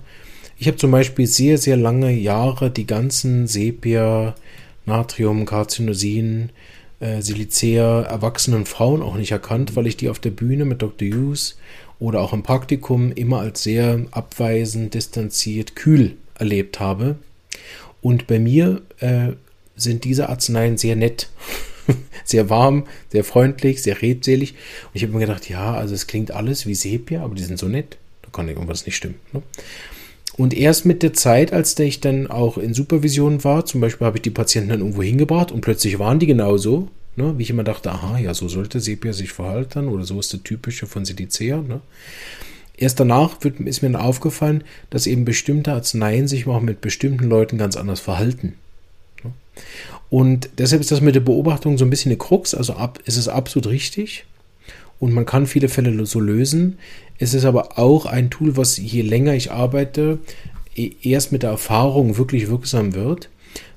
Ich 0.59 0.67
habe 0.67 0.77
zum 0.77 0.91
Beispiel 0.91 1.27
sehr, 1.27 1.59
sehr 1.59 1.77
lange 1.77 2.13
Jahre 2.13 2.71
die 2.71 2.87
ganzen 2.87 3.47
Sepia, 3.47 4.35
Natrium, 4.87 5.47
Carcinosin, 5.47 6.51
äh, 7.01 7.23
Silicea 7.23 8.03
erwachsenen 8.03 8.67
Frauen 8.67 9.03
auch 9.03 9.17
nicht 9.17 9.33
erkannt, 9.33 9.75
weil 9.75 9.87
ich 9.87 9.97
die 9.97 10.09
auf 10.09 10.19
der 10.19 10.31
Bühne 10.31 10.65
mit 10.65 10.83
Dr. 10.83 11.09
Hughes 11.09 11.57
oder 11.99 12.21
auch 12.21 12.33
im 12.33 12.43
Praktikum 12.43 13.13
immer 13.13 13.41
als 13.41 13.63
sehr 13.63 14.07
abweisend, 14.11 14.95
distanziert, 14.95 15.77
kühl 15.77 16.17
erlebt 16.39 16.81
habe. 16.81 17.17
Und 18.01 18.27
bei 18.27 18.39
mir 18.39 18.83
äh, 18.99 19.33
sind 19.77 20.05
diese 20.05 20.29
Arzneien 20.29 20.77
sehr 20.77 20.97
nett, 20.97 21.29
sehr 22.25 22.51
warm, 22.51 22.85
sehr 23.11 23.25
freundlich, 23.25 23.83
sehr 23.83 24.03
redselig. 24.03 24.53
Und 24.53 24.91
ich 24.95 25.03
habe 25.03 25.13
mir 25.13 25.21
gedacht, 25.21 25.49
ja, 25.49 25.75
also 25.75 25.95
es 25.95 26.07
klingt 26.07 26.31
alles 26.31 26.67
wie 26.67 26.75
Sepia, 26.75 27.23
aber 27.23 27.35
die 27.35 27.45
sind 27.45 27.59
so 27.59 27.69
nett. 27.69 27.97
Da 28.23 28.29
kann 28.31 28.49
irgendwas 28.49 28.87
nicht 28.87 28.97
stimmen. 28.97 29.17
Ne? 29.33 29.43
Und 30.37 30.53
erst 30.53 30.85
mit 30.85 31.03
der 31.03 31.13
Zeit, 31.13 31.53
als 31.53 31.79
ich 31.79 32.01
dann 32.01 32.27
auch 32.27 32.59
in 32.59 32.75
Supervision 32.75 33.45
war, 33.45 33.67
zum 33.67 33.81
Beispiel 33.81 34.07
habe 34.07 34.19
ich 34.19 34.23
die 34.23 34.31
Patienten 34.31 34.71
dann 34.71 34.81
irgendwo 34.81 35.03
hingebracht 35.03 35.53
und 35.53 35.61
plötzlich 35.61 35.99
waren 35.99 36.19
die 36.19 36.27
genauso, 36.27 36.89
Ne? 37.17 37.39
Wie 37.39 37.43
ich 37.43 37.51
immer 37.51 37.65
dachte, 37.65 37.93
aha, 37.93 38.19
ja, 38.19 38.35
so 38.35 38.49
sollte 38.49 38.81
Sepia 38.81 39.13
sich 39.13 39.33
verhalten 39.33 39.89
oder 39.89 40.05
so 40.05 40.19
ist 40.19 40.33
der 40.33 40.43
typische 40.43 40.87
von 40.87 41.05
Silicea. 41.05 41.63
Ne? 41.63 41.81
Erst 42.77 42.99
danach 42.99 43.43
wird, 43.43 43.61
ist 43.61 43.83
mir 43.83 43.91
dann 43.91 44.01
aufgefallen, 44.01 44.65
dass 44.91 45.07
eben 45.07 45.25
bestimmte 45.25 45.73
Arzneien 45.73 46.27
sich 46.27 46.47
auch 46.47 46.61
mit 46.61 46.81
bestimmten 46.81 47.29
Leuten 47.29 47.57
ganz 47.57 47.77
anders 47.77 48.01
verhalten. 48.01 48.55
Ne? 49.23 49.33
Und 50.11 50.51
deshalb 50.59 50.81
ist 50.81 50.91
das 50.91 51.01
mit 51.01 51.15
der 51.15 51.21
Beobachtung 51.21 51.79
so 51.79 51.85
ein 51.85 51.91
bisschen 51.91 52.11
eine 52.11 52.19
Krux. 52.19 52.55
Also 52.55 52.75
ab, 52.75 52.99
ist 53.05 53.17
es 53.17 53.29
absolut 53.29 53.69
richtig 53.69 54.25
und 54.99 55.13
man 55.13 55.27
kann 55.27 55.47
viele 55.47 55.69
Fälle 55.69 56.07
so 56.07 56.19
lösen. 56.19 56.79
Es 57.19 57.35
ist 57.35 57.45
aber 57.45 57.79
auch 57.79 58.07
ein 58.07 58.31
Tool, 58.31 58.57
was 58.57 58.77
je 58.77 59.03
länger 59.03 59.35
ich 59.35 59.53
arbeite, 59.53 60.19
e-, 60.75 60.93
erst 61.03 61.31
mit 61.31 61.45
der 61.45 61.51
Erfahrung 61.51 62.17
wirklich 62.17 62.49
wirksam 62.49 62.95
wird 62.95 63.29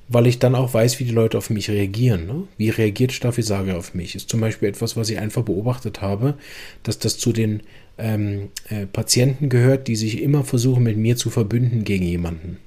weil 0.08 0.26
ich 0.26 0.38
dann 0.38 0.54
auch 0.54 0.74
weiß, 0.74 0.98
wie 0.98 1.04
die 1.04 1.12
Leute 1.12 1.38
auf 1.38 1.50
mich 1.50 1.70
reagieren. 1.70 2.26
Ne? 2.26 2.44
Wie 2.56 2.70
reagiert 2.70 3.12
Staphysaga 3.12 3.76
auf 3.76 3.94
mich? 3.94 4.14
Ist 4.14 4.28
zum 4.28 4.40
Beispiel 4.40 4.68
etwas, 4.68 4.96
was 4.96 5.10
ich 5.10 5.18
einfach 5.18 5.42
beobachtet 5.42 6.00
habe, 6.00 6.34
dass 6.82 6.98
das 6.98 7.18
zu 7.18 7.32
den 7.32 7.62
ähm, 7.98 8.48
äh, 8.68 8.86
Patienten 8.86 9.48
gehört, 9.48 9.88
die 9.88 9.96
sich 9.96 10.22
immer 10.22 10.44
versuchen, 10.44 10.82
mit 10.82 10.96
mir 10.96 11.16
zu 11.16 11.30
verbünden 11.30 11.84
gegen 11.84 12.04
jemanden 12.04 12.58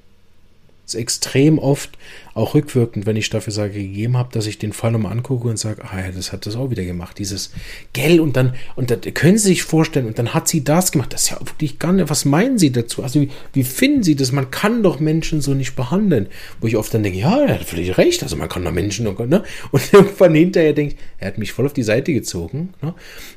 ist 0.93 1.00
extrem 1.00 1.60
oft, 1.60 1.98
auch 2.33 2.53
rückwirkend, 2.53 3.05
wenn 3.05 3.15
ich 3.15 3.29
dafür 3.29 3.51
sage, 3.51 3.74
gegeben 3.74 4.17
habe, 4.17 4.29
dass 4.31 4.48
ich 4.48 4.57
den 4.57 4.71
Fall 4.71 4.91
nochmal 4.91 5.12
angucke 5.12 5.48
und 5.48 5.60
sage, 5.60 5.83
ah 5.83 6.00
ja, 6.00 6.12
das 6.12 6.31
hat 6.31 6.45
das 6.45 6.55
auch 6.55 6.69
wieder 6.69 6.83
gemacht, 6.83 7.17
dieses 7.19 7.51
Gell 7.93 8.19
und 8.19 8.38
dann, 8.38 8.55
und 8.75 8.89
dann 8.89 9.01
können 9.13 9.38
Sie 9.38 9.50
sich 9.50 9.63
vorstellen, 9.63 10.05
und 10.05 10.17
dann 10.17 10.33
hat 10.33 10.48
sie 10.48 10.63
das 10.63 10.91
gemacht, 10.91 11.13
das 11.13 11.24
ist 11.24 11.29
ja 11.31 11.39
wirklich 11.39 11.79
gar 11.79 11.91
nicht, 11.91 12.10
was 12.10 12.25
meinen 12.25 12.57
Sie 12.57 12.71
dazu? 12.71 13.03
Also 13.03 13.21
wie, 13.21 13.29
wie 13.53 13.63
finden 13.63 14.03
Sie 14.03 14.15
das? 14.15 14.31
Man 14.31 14.50
kann 14.50 14.83
doch 14.83 15.00
Menschen 15.00 15.41
so 15.41 15.53
nicht 15.53 15.75
behandeln. 15.75 16.27
Wo 16.62 16.67
ich 16.67 16.77
oft 16.77 16.93
dann 16.93 17.03
denke, 17.03 17.19
ja, 17.19 17.38
er 17.38 17.55
hat 17.55 17.65
völlig 17.65 17.98
recht, 17.98 18.24
also 18.24 18.36
man 18.36 18.50
kann 18.50 18.63
doch 18.63 18.71
Menschen, 18.71 19.05
ne? 19.05 19.43
Und 19.71 19.81
irgendwann 19.93 20.36
hinterher 20.36 20.74
denkt, 20.74 20.98
er 21.17 21.27
hat 21.27 21.38
mich 21.38 21.51
voll 21.51 21.65
auf 21.65 21.74
die 21.74 21.83
Seite 21.83 22.13
gezogen. 22.13 22.74
Ne? 22.81 22.93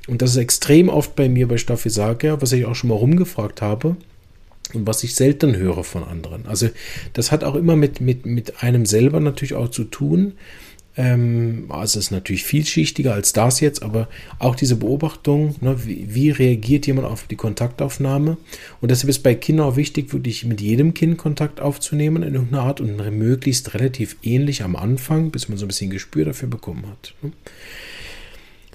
Und 0.06 0.22
das 0.22 0.30
ist 0.30 0.36
extrem 0.36 0.88
oft 0.88 1.16
bei 1.16 1.28
mir 1.28 1.48
bei 1.48 1.56
Staphysaga, 1.56 2.40
was 2.40 2.52
ich 2.52 2.64
auch 2.64 2.74
schon 2.74 2.90
mal 2.90 2.96
rumgefragt 2.96 3.62
habe 3.62 3.96
was 4.74 5.04
ich 5.04 5.14
selten 5.14 5.56
höre 5.56 5.84
von 5.84 6.04
anderen. 6.04 6.46
Also 6.46 6.68
das 7.12 7.32
hat 7.32 7.44
auch 7.44 7.54
immer 7.54 7.76
mit, 7.76 8.00
mit, 8.00 8.26
mit 8.26 8.62
einem 8.62 8.86
selber 8.86 9.20
natürlich 9.20 9.54
auch 9.54 9.68
zu 9.68 9.84
tun. 9.84 10.34
Ähm, 10.96 11.66
also 11.70 11.98
es 11.98 12.06
ist 12.06 12.10
natürlich 12.12 12.44
vielschichtiger 12.44 13.14
als 13.14 13.32
das 13.32 13.60
jetzt, 13.60 13.82
aber 13.82 14.08
auch 14.38 14.54
diese 14.54 14.76
Beobachtung, 14.76 15.56
ne, 15.60 15.84
wie, 15.84 16.14
wie, 16.14 16.30
reagiert 16.30 16.86
jemand 16.86 17.08
auf 17.08 17.24
die 17.24 17.36
Kontaktaufnahme? 17.36 18.36
Und 18.80 18.90
deshalb 18.90 19.10
ist 19.10 19.22
bei 19.22 19.34
Kindern 19.34 19.66
auch 19.66 19.76
wichtig, 19.76 20.12
wirklich 20.12 20.44
mit 20.44 20.60
jedem 20.60 20.94
Kind 20.94 21.18
Kontakt 21.18 21.60
aufzunehmen 21.60 22.22
in 22.22 22.34
irgendeiner 22.34 22.62
Art 22.62 22.80
und 22.80 22.96
möglichst 22.96 23.74
relativ 23.74 24.16
ähnlich 24.22 24.62
am 24.62 24.76
Anfang, 24.76 25.30
bis 25.30 25.48
man 25.48 25.58
so 25.58 25.64
ein 25.64 25.68
bisschen 25.68 25.90
Gespür 25.90 26.24
dafür 26.24 26.48
bekommen 26.48 26.86
hat. 26.86 27.14
Ne? 27.22 27.32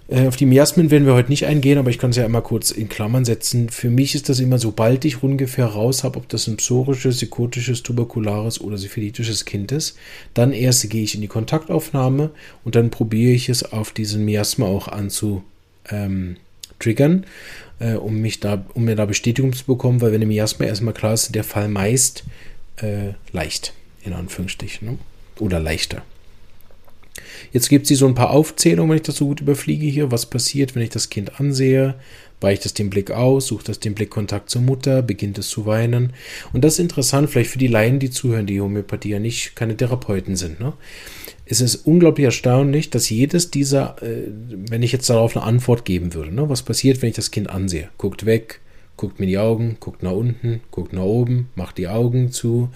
Äh, 0.09 0.27
auf 0.27 0.35
die 0.35 0.47
Miasmen 0.47 0.89
werden 0.89 1.05
wir 1.05 1.13
heute 1.13 1.29
nicht 1.29 1.45
eingehen, 1.45 1.77
aber 1.77 1.91
ich 1.91 1.99
kann 1.99 2.09
es 2.09 2.15
ja 2.15 2.25
einmal 2.25 2.41
kurz 2.41 2.71
in 2.71 2.89
Klammern 2.89 3.25
setzen. 3.25 3.69
Für 3.69 3.89
mich 3.89 4.15
ist 4.15 4.27
das 4.27 4.39
immer, 4.39 4.57
sobald 4.57 5.05
ich 5.05 5.21
ungefähr 5.21 5.67
raus 5.67 6.03
habe, 6.03 6.17
ob 6.17 6.27
das 6.29 6.47
ein 6.47 6.57
psorisches, 6.57 7.17
psychotisches, 7.17 7.83
tuberkulares 7.83 8.59
oder 8.59 8.77
syphilitisches 8.77 9.45
Kind 9.45 9.71
ist, 9.71 9.97
dann 10.33 10.51
erst 10.51 10.89
gehe 10.89 11.03
ich 11.03 11.13
in 11.13 11.21
die 11.21 11.27
Kontaktaufnahme 11.27 12.31
und 12.63 12.75
dann 12.75 12.89
probiere 12.89 13.33
ich 13.33 13.49
es 13.49 13.71
auf 13.71 13.91
diesen 13.91 14.25
Miasma 14.25 14.65
auch 14.65 14.87
anzu 14.87 15.43
ähm, 15.89 16.37
äh, 17.79 17.93
um 17.93 18.21
mich 18.21 18.39
da, 18.39 18.65
um 18.73 18.85
mir 18.85 18.95
da 18.95 19.05
Bestätigung 19.05 19.53
zu 19.53 19.65
bekommen, 19.65 20.01
weil 20.01 20.11
wenn 20.11 20.21
im 20.21 20.29
Miasma 20.29 20.65
erstmal 20.65 20.93
klar 20.93 21.13
ist, 21.13 21.35
der 21.35 21.43
Fall 21.43 21.67
meist 21.67 22.23
äh, 22.77 23.13
leicht, 23.31 23.73
in 24.03 24.13
Anführungsstrichen, 24.13 24.87
ne? 24.87 24.97
oder 25.39 25.59
leichter. 25.59 26.03
Jetzt 27.51 27.69
gibt 27.69 27.87
sie 27.87 27.95
so 27.95 28.07
ein 28.07 28.15
paar 28.15 28.31
Aufzählungen, 28.31 28.91
wenn 28.91 28.97
ich 28.97 29.03
das 29.03 29.17
so 29.17 29.27
gut 29.27 29.41
überfliege 29.41 29.85
hier. 29.85 30.11
Was 30.11 30.25
passiert, 30.25 30.75
wenn 30.75 30.83
ich 30.83 30.89
das 30.89 31.09
Kind 31.09 31.39
ansehe? 31.39 31.95
Weicht 32.41 32.65
es 32.65 32.73
den 32.73 32.89
Blick 32.89 33.11
aus? 33.11 33.47
Sucht 33.47 33.69
es 33.69 33.79
den 33.79 33.95
Blickkontakt 33.95 34.49
zur 34.49 34.61
Mutter? 34.61 35.01
Beginnt 35.01 35.37
es 35.37 35.49
zu 35.49 35.65
weinen? 35.65 36.13
Und 36.53 36.63
das 36.63 36.73
ist 36.73 36.79
interessant, 36.79 37.29
vielleicht 37.29 37.51
für 37.51 37.59
die 37.59 37.67
Laien, 37.67 37.99
die 37.99 38.09
zuhören, 38.09 38.45
die 38.45 38.61
Homöopathie 38.61 39.09
ja 39.09 39.19
nicht 39.19 39.55
keine 39.55 39.75
Therapeuten 39.75 40.35
sind. 40.35 40.59
Ne? 40.59 40.73
Es 41.45 41.61
ist 41.61 41.87
unglaublich 41.87 42.25
erstaunlich, 42.25 42.89
dass 42.89 43.09
jedes 43.09 43.51
dieser, 43.51 44.01
äh, 44.01 44.27
wenn 44.69 44.83
ich 44.83 44.91
jetzt 44.91 45.09
darauf 45.09 45.35
eine 45.35 45.45
Antwort 45.45 45.83
geben 45.83 46.13
würde, 46.13 46.33
ne? 46.33 46.47
was 46.47 46.63
passiert, 46.63 47.01
wenn 47.01 47.09
ich 47.09 47.15
das 47.15 47.31
Kind 47.31 47.49
ansehe? 47.49 47.89
Guckt 47.97 48.25
weg, 48.25 48.61
guckt 48.99 49.21
mir 49.21 49.27
die 49.27 49.37
Augen, 49.37 49.77
guckt 49.79 50.03
nach 50.03 50.11
unten, 50.11 50.59
guckt 50.71 50.91
nach 50.91 51.03
oben, 51.03 51.47
macht 51.55 51.77
die 51.77 51.87
Augen 51.87 52.33
zu, 52.33 52.67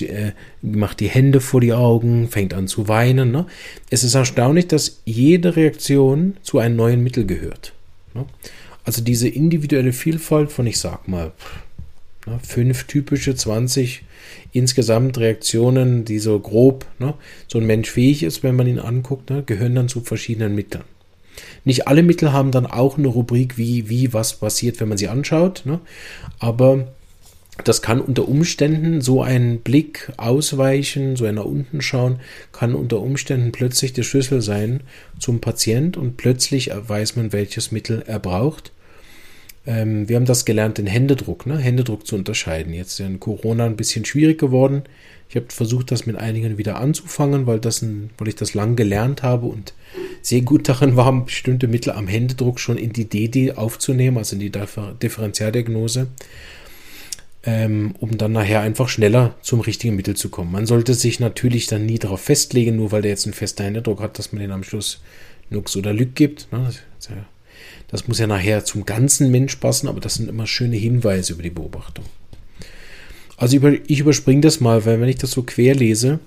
äh, 0.00 0.32
macht 0.62 1.00
die 1.00 1.10
Hände 1.10 1.42
vor 1.42 1.60
die 1.60 1.74
Augen, 1.74 2.28
fängt 2.28 2.54
an 2.54 2.68
zu 2.68 2.88
weinen. 2.88 3.30
Ne? 3.30 3.44
Es 3.90 4.02
ist 4.02 4.14
erstaunlich, 4.14 4.66
dass 4.66 5.02
jede 5.04 5.56
Reaktion 5.56 6.38
zu 6.42 6.58
einem 6.58 6.76
neuen 6.76 7.02
Mittel 7.02 7.26
gehört. 7.26 7.74
Ne? 8.14 8.24
Also 8.82 9.02
diese 9.02 9.28
individuelle 9.28 9.92
Vielfalt 9.92 10.50
von, 10.50 10.66
ich 10.66 10.78
sag 10.78 11.06
mal, 11.06 11.32
ne, 12.26 12.40
fünf 12.42 12.84
typische, 12.84 13.34
20 13.34 14.04
insgesamt 14.52 15.18
Reaktionen, 15.18 16.06
die 16.06 16.18
so 16.18 16.40
grob 16.40 16.86
ne, 16.98 17.12
so 17.46 17.58
ein 17.58 17.66
Mensch 17.66 17.90
fähig 17.90 18.22
ist, 18.22 18.42
wenn 18.42 18.56
man 18.56 18.66
ihn 18.66 18.78
anguckt, 18.78 19.28
ne, 19.28 19.42
gehören 19.42 19.74
dann 19.74 19.90
zu 19.90 20.00
verschiedenen 20.00 20.54
Mitteln. 20.54 20.84
Nicht 21.64 21.88
alle 21.88 22.02
Mittel 22.02 22.32
haben 22.32 22.50
dann 22.50 22.66
auch 22.66 22.98
eine 22.98 23.08
Rubrik, 23.08 23.58
wie, 23.58 23.88
wie 23.88 24.12
was 24.12 24.34
passiert, 24.34 24.80
wenn 24.80 24.88
man 24.88 24.98
sie 24.98 25.08
anschaut. 25.08 25.62
Ne? 25.64 25.80
Aber 26.38 26.88
das 27.64 27.82
kann 27.82 28.00
unter 28.00 28.28
Umständen 28.28 29.00
so 29.00 29.22
ein 29.22 29.60
Blick 29.60 30.12
ausweichen, 30.16 31.16
so 31.16 31.24
ein 31.24 31.34
nach 31.34 31.44
unten 31.44 31.80
schauen, 31.80 32.20
kann 32.52 32.74
unter 32.74 33.00
Umständen 33.00 33.52
plötzlich 33.52 33.92
der 33.92 34.04
Schlüssel 34.04 34.40
sein 34.42 34.82
zum 35.18 35.40
Patient 35.40 35.96
und 35.96 36.16
plötzlich 36.16 36.70
weiß 36.72 37.16
man, 37.16 37.32
welches 37.32 37.72
Mittel 37.72 38.04
er 38.06 38.20
braucht. 38.20 38.72
Ähm, 39.66 40.08
wir 40.08 40.16
haben 40.16 40.24
das 40.24 40.44
gelernt, 40.44 40.78
den 40.78 40.86
Händedruck, 40.86 41.46
ne? 41.46 41.58
Händedruck 41.58 42.06
zu 42.06 42.16
unterscheiden. 42.16 42.72
Jetzt 42.72 43.00
ist 43.00 43.06
in 43.06 43.20
Corona 43.20 43.66
ein 43.66 43.76
bisschen 43.76 44.04
schwierig 44.04 44.38
geworden. 44.38 44.82
Ich 45.28 45.36
habe 45.36 45.46
versucht, 45.50 45.90
das 45.90 46.06
mit 46.06 46.16
einigen 46.16 46.56
wieder 46.56 46.80
anzufangen, 46.80 47.46
weil, 47.46 47.60
das 47.60 47.82
ein, 47.82 48.10
weil 48.16 48.28
ich 48.28 48.36
das 48.36 48.54
lang 48.54 48.76
gelernt 48.76 49.22
habe 49.22 49.46
und 49.46 49.74
sehr 50.22 50.40
gut 50.40 50.68
darin 50.68 50.96
war, 50.96 51.24
bestimmte 51.24 51.68
Mittel 51.68 51.92
am 51.92 52.08
Händedruck 52.08 52.58
schon 52.58 52.78
in 52.78 52.92
die 52.94 53.08
DD 53.08 53.52
aufzunehmen, 53.52 54.16
also 54.16 54.36
in 54.36 54.40
die 54.40 54.50
Differentialdiagnose, 54.50 56.06
ähm, 57.44 57.94
um 57.98 58.16
dann 58.16 58.32
nachher 58.32 58.62
einfach 58.62 58.88
schneller 58.88 59.34
zum 59.42 59.60
richtigen 59.60 59.96
Mittel 59.96 60.16
zu 60.16 60.30
kommen. 60.30 60.50
Man 60.50 60.66
sollte 60.66 60.94
sich 60.94 61.20
natürlich 61.20 61.66
dann 61.66 61.84
nie 61.84 61.98
darauf 61.98 62.22
festlegen, 62.22 62.76
nur 62.76 62.90
weil 62.90 63.02
der 63.02 63.10
jetzt 63.10 63.26
einen 63.26 63.34
festen 63.34 63.64
Händedruck 63.64 64.00
hat, 64.00 64.18
dass 64.18 64.32
man 64.32 64.40
den 64.40 64.50
am 64.50 64.64
Schluss 64.64 65.02
Nux 65.50 65.76
oder 65.76 65.92
Lück 65.92 66.14
gibt. 66.14 66.50
Ne? 66.52 66.70
Das, 67.88 68.08
muss 68.08 68.18
ja 68.18 68.26
nachher 68.26 68.64
zum 68.64 68.86
ganzen 68.86 69.30
Mensch 69.30 69.56
passen, 69.56 69.88
aber 69.88 70.00
das 70.00 70.14
sind 70.14 70.28
immer 70.28 70.46
schöne 70.46 70.76
Hinweise 70.76 71.34
über 71.34 71.42
die 71.42 71.50
Beobachtung. 71.50 72.04
Also 73.38 73.56
ich 73.86 74.00
überspringe 74.00 74.40
das 74.40 74.60
mal, 74.60 74.84
weil 74.84 75.00
wenn 75.00 75.08
ich 75.08 75.16
das 75.16 75.30
so 75.30 75.44
quer 75.44 75.74
lese, 75.74 76.18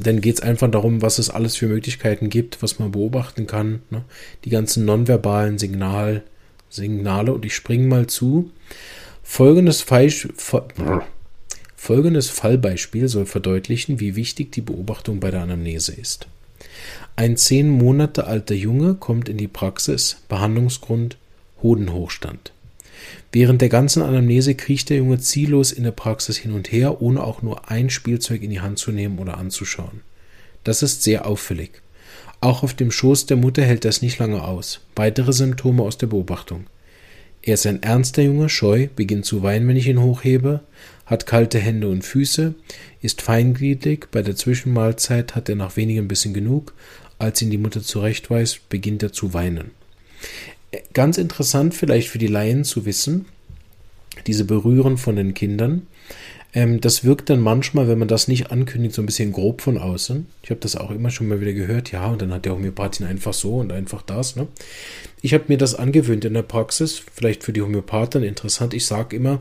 dann 0.00 0.20
geht 0.20 0.34
es 0.36 0.42
einfach 0.42 0.70
darum, 0.70 1.02
was 1.02 1.18
es 1.18 1.30
alles 1.30 1.56
für 1.56 1.68
Möglichkeiten 1.68 2.30
gibt, 2.30 2.62
was 2.62 2.78
man 2.80 2.90
beobachten 2.90 3.46
kann. 3.46 3.82
Ne? 3.90 4.04
Die 4.44 4.50
ganzen 4.50 4.84
nonverbalen 4.84 5.58
Signal, 5.58 6.22
Signale. 6.68 7.32
Und 7.32 7.44
ich 7.44 7.54
springe 7.54 7.86
mal 7.86 8.08
zu. 8.08 8.50
Folgendes, 9.22 9.82
Falsch, 9.82 10.28
folgendes 11.76 12.28
Fallbeispiel 12.28 13.06
soll 13.06 13.26
verdeutlichen, 13.26 14.00
wie 14.00 14.16
wichtig 14.16 14.50
die 14.50 14.62
Beobachtung 14.62 15.20
bei 15.20 15.30
der 15.30 15.42
Anamnese 15.42 15.92
ist. 15.92 16.26
Ein 17.14 17.36
zehn 17.36 17.68
Monate 17.68 18.26
alter 18.26 18.54
Junge 18.54 18.94
kommt 18.94 19.28
in 19.28 19.36
die 19.36 19.48
Praxis, 19.48 20.22
Behandlungsgrund 20.28 21.18
Hodenhochstand. 21.62 22.52
Während 23.32 23.60
der 23.62 23.68
ganzen 23.68 24.02
Anamnese 24.02 24.56
kriecht 24.56 24.90
der 24.90 24.96
Junge 24.96 25.20
ziellos 25.20 25.70
in 25.70 25.84
der 25.84 25.92
Praxis 25.92 26.36
hin 26.36 26.50
und 26.50 26.72
her, 26.72 27.00
ohne 27.00 27.22
auch 27.22 27.42
nur 27.42 27.70
ein 27.70 27.88
Spielzeug 27.88 28.42
in 28.42 28.50
die 28.50 28.60
Hand 28.60 28.78
zu 28.78 28.90
nehmen 28.90 29.18
oder 29.20 29.38
anzuschauen. 29.38 30.00
Das 30.64 30.82
ist 30.82 31.04
sehr 31.04 31.26
auffällig. 31.26 31.82
Auch 32.40 32.64
auf 32.64 32.74
dem 32.74 32.90
Schoß 32.90 33.26
der 33.26 33.36
Mutter 33.36 33.62
hält 33.62 33.84
das 33.84 34.02
nicht 34.02 34.18
lange 34.18 34.42
aus. 34.42 34.80
Weitere 34.96 35.32
Symptome 35.32 35.82
aus 35.82 35.96
der 35.96 36.08
Beobachtung. 36.08 36.66
Er 37.42 37.54
ist 37.54 37.66
ein 37.66 37.82
ernster 37.82 38.22
Junge, 38.22 38.48
scheu, 38.48 38.88
beginnt 38.96 39.24
zu 39.24 39.42
weinen, 39.42 39.68
wenn 39.68 39.76
ich 39.76 39.86
ihn 39.86 40.02
hochhebe, 40.02 40.60
hat 41.06 41.26
kalte 41.26 41.58
Hände 41.58 41.88
und 41.88 42.04
Füße, 42.04 42.54
ist 43.00 43.22
feingliedrig, 43.22 44.08
bei 44.10 44.22
der 44.22 44.36
Zwischenmahlzeit 44.36 45.34
hat 45.34 45.48
er 45.48 45.54
nach 45.54 45.76
wenigen 45.76 46.08
Bissen 46.08 46.34
genug, 46.34 46.74
als 47.18 47.40
ihn 47.40 47.50
die 47.50 47.58
Mutter 47.58 47.82
zurechtweist, 47.82 48.68
beginnt 48.68 49.02
er 49.02 49.12
zu 49.12 49.32
weinen 49.32 49.70
ganz 50.92 51.18
interessant 51.18 51.74
vielleicht 51.74 52.08
für 52.08 52.18
die 52.18 52.26
Laien 52.26 52.64
zu 52.64 52.84
wissen, 52.84 53.26
diese 54.26 54.44
Berühren 54.44 54.96
von 54.96 55.16
den 55.16 55.34
Kindern. 55.34 55.86
Ähm, 56.52 56.80
das 56.80 57.04
wirkt 57.04 57.30
dann 57.30 57.40
manchmal, 57.40 57.88
wenn 57.88 57.98
man 57.98 58.08
das 58.08 58.26
nicht 58.26 58.50
ankündigt, 58.50 58.94
so 58.94 59.02
ein 59.02 59.06
bisschen 59.06 59.32
grob 59.32 59.60
von 59.60 59.78
außen. 59.78 60.26
Ich 60.42 60.50
habe 60.50 60.60
das 60.60 60.76
auch 60.76 60.90
immer 60.90 61.10
schon 61.10 61.28
mal 61.28 61.40
wieder 61.40 61.52
gehört. 61.52 61.92
Ja, 61.92 62.08
und 62.08 62.22
dann 62.22 62.32
hat 62.32 62.44
der 62.44 62.52
Homöopathin 62.52 63.06
einfach 63.06 63.34
so 63.34 63.56
und 63.56 63.72
einfach 63.72 64.02
das. 64.02 64.36
Ne? 64.36 64.48
Ich 65.22 65.32
habe 65.32 65.44
mir 65.48 65.58
das 65.58 65.74
angewöhnt 65.74 66.24
in 66.24 66.34
der 66.34 66.42
Praxis, 66.42 67.02
vielleicht 67.14 67.44
für 67.44 67.52
die 67.52 67.62
Homöopathen 67.62 68.24
interessant. 68.24 68.74
Ich 68.74 68.86
sage 68.86 69.14
immer, 69.14 69.40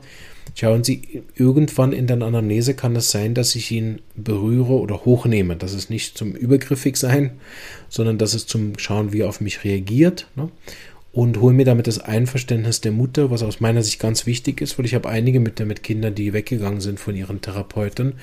schauen 0.53 0.83
Sie, 0.83 1.23
irgendwann 1.35 1.93
in 1.93 2.05
der 2.05 2.21
Anamnese 2.21 2.75
kann 2.75 2.95
es 2.95 3.09
sein, 3.09 3.33
dass 3.33 3.55
ich 3.55 3.71
ihn 3.71 4.01
berühre 4.15 4.73
oder 4.73 5.03
hochnehme. 5.05 5.55
Das 5.55 5.73
ist 5.73 5.89
nicht 5.89 6.15
zum 6.15 6.33
übergriffig 6.33 6.95
sein, 6.95 7.31
sondern 7.87 8.19
das 8.19 8.35
ist 8.35 8.49
zum 8.49 8.77
Schauen, 8.77 9.13
wie 9.13 9.21
er 9.21 9.29
auf 9.29 9.41
mich 9.41 9.63
reagiert. 9.63 10.27
Ne? 10.35 10.49
Und 11.11 11.39
hole 11.39 11.53
mir 11.53 11.65
damit 11.65 11.87
das 11.87 11.99
Einverständnis 11.99 12.81
der 12.81 12.91
Mutter, 12.91 13.31
was 13.31 13.41
aus 13.41 13.59
meiner 13.59 13.81
Sicht 13.81 13.99
ganz 13.99 14.25
wichtig 14.25 14.61
ist, 14.61 14.77
weil 14.77 14.85
ich 14.85 14.93
habe 14.93 15.09
einige 15.09 15.39
mit, 15.39 15.59
mit 15.59 15.81
Kindern, 15.81 16.13
die 16.13 16.33
weggegangen 16.33 16.81
sind 16.81 16.99
von 16.99 17.15
ihren 17.15 17.41
Therapeuten, 17.41 18.13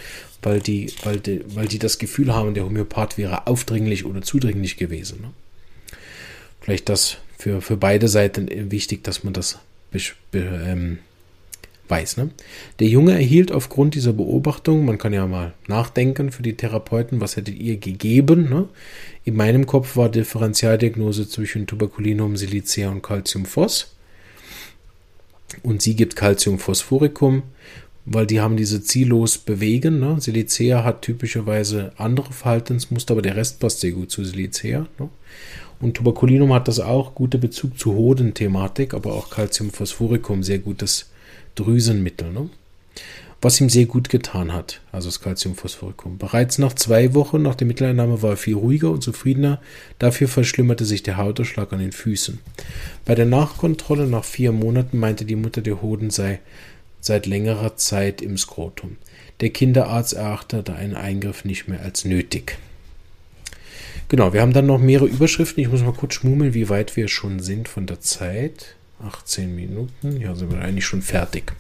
weil 0.42 0.61
die, 0.61 0.92
weil 1.03 1.18
die, 1.18 1.42
weil 1.55 1.66
die 1.66 1.81
das 1.81 1.99
Gefühl 1.99 2.33
haben, 2.33 2.55
der 2.55 2.64
Homöopath 2.64 3.18
wäre 3.18 3.46
aufdringlich 3.49 4.05
oder 4.05 4.22
zudringlich 4.22 4.77
gewesen. 4.77 5.20
Ne? 5.22 5.31
Vielleicht 6.61 6.88
das 6.88 7.18
für, 7.38 7.61
für 7.61 7.77
beide 7.77 8.09
Seiten 8.09 8.49
wichtig, 8.70 9.03
dass 9.03 9.25
man 9.25 9.33
das 9.33 9.59
be, 9.90 10.01
ähm, 10.35 10.99
weiß. 11.88 12.16
Ne? 12.16 12.31
Der 12.79 12.88
Junge 12.88 13.12
erhielt 13.12 13.53
aufgrund 13.53 13.94
dieser 13.94 14.12
Beobachtung, 14.12 14.85
man 14.85 14.99
kann 14.99 15.12
ja 15.12 15.27
mal 15.27 15.55
nachdenken 15.66 16.33
für 16.33 16.42
die 16.42 16.57
Therapeuten, 16.57 17.20
was 17.20 17.37
hättet 17.37 17.59
ihr 17.59 17.77
gegeben? 17.77 18.49
Ne? 18.49 18.68
In 19.25 19.37
meinem 19.37 19.66
Kopf 19.66 19.96
war 19.96 20.09
Differentialdiagnose 20.09 21.29
zwischen 21.29 21.66
Tuberculinum, 21.66 22.37
Silicea 22.37 22.90
und 22.90 23.03
Calciumphos. 23.03 23.94
Und 25.62 25.83
sie 25.83 25.94
gibt 25.94 26.16
Calciumphosphoricum, 26.16 27.42
weil 28.05 28.27
die 28.27 28.40
haben 28.40 28.57
diese 28.57 28.83
ziellos 28.83 29.38
bewegen. 29.38 30.01
Ne? 30.01 30.20
Silicea 30.20 30.85
hat 30.85 31.03
typischerweise 31.03 31.92
andere 31.96 32.33
Verhaltensmuster, 32.33 33.12
aber 33.12 33.22
der 33.22 33.37
Rest 33.37 33.61
passt 33.61 33.81
sehr 33.81 33.92
gut 33.92 34.11
zu 34.11 34.25
Silicea. 34.25 34.87
Ne? 34.99 35.09
Und 35.81 35.94
Tuberculinum 35.94 36.53
hat 36.55 36.68
das 36.68 36.81
auch, 36.81 37.14
guter 37.14 37.38
Bezug 37.38 37.79
zu 37.79 37.94
Hodenthematik, 37.94 38.94
aber 38.94 39.12
auch 39.12 39.31
Calciumphosphoricum, 39.31 40.42
sehr 40.42 40.59
gutes 40.59 41.11
Drüsenmittel, 41.57 42.33
ne? 42.33 42.49
was 43.42 43.61
ihm 43.61 43.69
sehr 43.69 43.87
gut 43.87 44.09
getan 44.09 44.53
hat, 44.53 44.81
also 44.92 45.09
das 45.09 45.21
Calciumphosphoricum. 45.21 46.19
Bereits 46.19 46.59
nach 46.59 46.73
zwei 46.75 47.14
Wochen 47.14 47.42
nach 47.42 47.55
der 47.55 47.66
Mitteleinnahme 47.66 48.23
war 48.23 48.31
er 48.31 48.37
viel 48.37 48.55
ruhiger 48.55 48.90
und 48.90 49.03
zufriedener, 49.03 49.61
dafür 49.99 50.29
verschlimmerte 50.29 50.85
sich 50.85 51.03
der 51.03 51.16
Hautausschlag 51.16 51.73
an 51.73 51.81
den 51.81 51.92
Füßen. 51.92 52.38
Bei 53.05 53.14
der 53.14 53.27
Nachkontrolle 53.27 54.07
nach 54.07 54.25
vier 54.25 54.53
Monaten 54.53 54.99
meinte 54.99 55.25
die 55.25 55.37
Mutter, 55.37 55.61
der 55.61 55.83
Hoden 55.83 56.11
sei 56.11 56.40
seit 57.01 57.27
längerer 57.27 57.77
Zeit 57.77 58.23
im 58.23 58.37
Skrotum. 58.38 58.97
Der 59.40 59.51
Kinderarzt 59.51 60.14
erachtete 60.14 60.75
einen 60.75 60.95
Eingriff 60.95 61.45
nicht 61.45 61.69
mehr 61.69 61.83
als 61.83 62.05
nötig. 62.05 62.59
Genau, 64.09 64.33
wir 64.33 64.40
haben 64.40 64.53
dann 64.53 64.66
noch 64.66 64.79
mehrere 64.79 65.07
Überschriften. 65.07 65.62
Ich 65.62 65.71
muss 65.71 65.83
mal 65.83 65.92
kurz 65.92 66.14
schmummeln, 66.14 66.55
wie 66.55 66.69
weit 66.69 66.97
wir 66.97 67.09
schon 67.09 67.40
sind 67.40 67.69
von 67.69 67.87
der 67.87 68.01
Zeit. 68.01 68.77
18 69.05 69.55
Minuten. 69.55 70.21
Ja, 70.21 70.35
sind 70.35 70.53
wir 70.53 70.61
eigentlich 70.61 70.87
schon 70.87 71.03
fertig. 71.03 71.53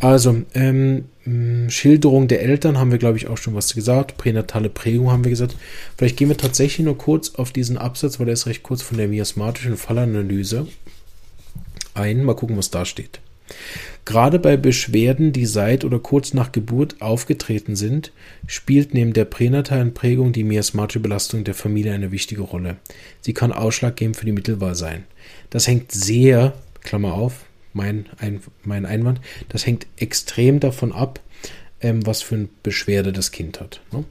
Also, 0.00 0.42
ähm, 0.54 1.06
Schilderung 1.68 2.28
der 2.28 2.42
Eltern 2.42 2.78
haben 2.78 2.92
wir, 2.92 2.98
glaube 2.98 3.16
ich, 3.16 3.26
auch 3.26 3.36
schon 3.36 3.54
was 3.54 3.74
gesagt. 3.74 4.16
Pränatale 4.16 4.68
Prägung 4.68 5.10
haben 5.10 5.24
wir 5.24 5.30
gesagt. 5.30 5.56
Vielleicht 5.96 6.16
gehen 6.16 6.28
wir 6.28 6.36
tatsächlich 6.36 6.84
nur 6.84 6.96
kurz 6.96 7.34
auf 7.34 7.50
diesen 7.50 7.76
Absatz, 7.76 8.18
weil 8.18 8.26
der 8.26 8.34
ist 8.34 8.46
recht 8.46 8.62
kurz 8.62 8.82
von 8.82 8.96
der 8.96 9.08
miasmatischen 9.08 9.76
Fallanalyse 9.76 10.68
ein. 11.94 12.24
Mal 12.24 12.36
gucken, 12.36 12.56
was 12.56 12.70
da 12.70 12.84
steht. 12.84 13.20
Gerade 14.04 14.38
bei 14.38 14.56
Beschwerden, 14.56 15.32
die 15.32 15.46
seit 15.46 15.84
oder 15.84 15.98
kurz 15.98 16.32
nach 16.32 16.52
Geburt 16.52 17.00
aufgetreten 17.00 17.76
sind, 17.76 18.12
spielt 18.46 18.94
neben 18.94 19.12
der 19.12 19.26
pränatalen 19.26 19.92
Prägung 19.92 20.32
die 20.32 20.44
miasmatische 20.44 21.00
Belastung 21.00 21.44
der 21.44 21.54
Familie 21.54 21.92
eine 21.92 22.10
wichtige 22.10 22.42
Rolle. 22.42 22.76
Sie 23.20 23.34
kann 23.34 23.52
ausschlaggebend 23.52 24.16
für 24.16 24.24
die 24.24 24.32
Mittelwahl 24.32 24.74
sein. 24.74 25.04
Das 25.50 25.66
hängt 25.66 25.92
sehr, 25.92 26.54
Klammer 26.82 27.14
auf, 27.14 27.44
mein, 27.72 28.06
ein, 28.18 28.40
mein 28.64 28.86
Einwand, 28.86 29.20
das 29.48 29.66
hängt 29.66 29.86
extrem 29.96 30.60
davon 30.60 30.92
ab, 30.92 31.20
ähm, 31.80 32.04
was 32.06 32.22
für 32.22 32.34
eine 32.34 32.48
Beschwerde 32.62 33.12
das 33.12 33.30
Kind 33.30 33.60
hat. 33.60 33.80
Ne? 33.92 34.04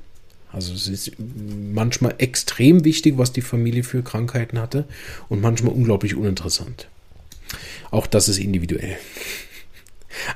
Also 0.52 0.74
es 0.74 0.88
ist 0.88 1.12
manchmal 1.20 2.16
extrem 2.18 2.84
wichtig, 2.84 3.18
was 3.18 3.34
die 3.34 3.42
Familie 3.42 3.84
für 3.84 4.02
Krankheiten 4.02 4.60
hatte 4.60 4.86
und 5.30 5.42
manchmal 5.42 5.74
unglaublich 5.74 6.16
uninteressant. 6.16 6.88
Auch 7.92 8.08
das 8.08 8.30
ist 8.30 8.40
individuell. 8.40 8.98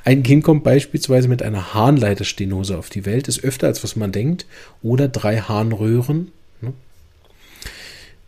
Ein 0.03 0.23
Kind 0.23 0.43
kommt 0.43 0.63
beispielsweise 0.63 1.27
mit 1.27 1.41
einer 1.41 1.73
Harnleiterstenose 1.73 2.77
auf 2.77 2.89
die 2.89 3.05
Welt, 3.05 3.27
ist 3.27 3.43
öfter 3.43 3.67
als 3.67 3.83
was 3.83 3.95
man 3.95 4.11
denkt, 4.11 4.45
oder 4.81 5.07
drei 5.07 5.39
Harnröhren? 5.39 6.31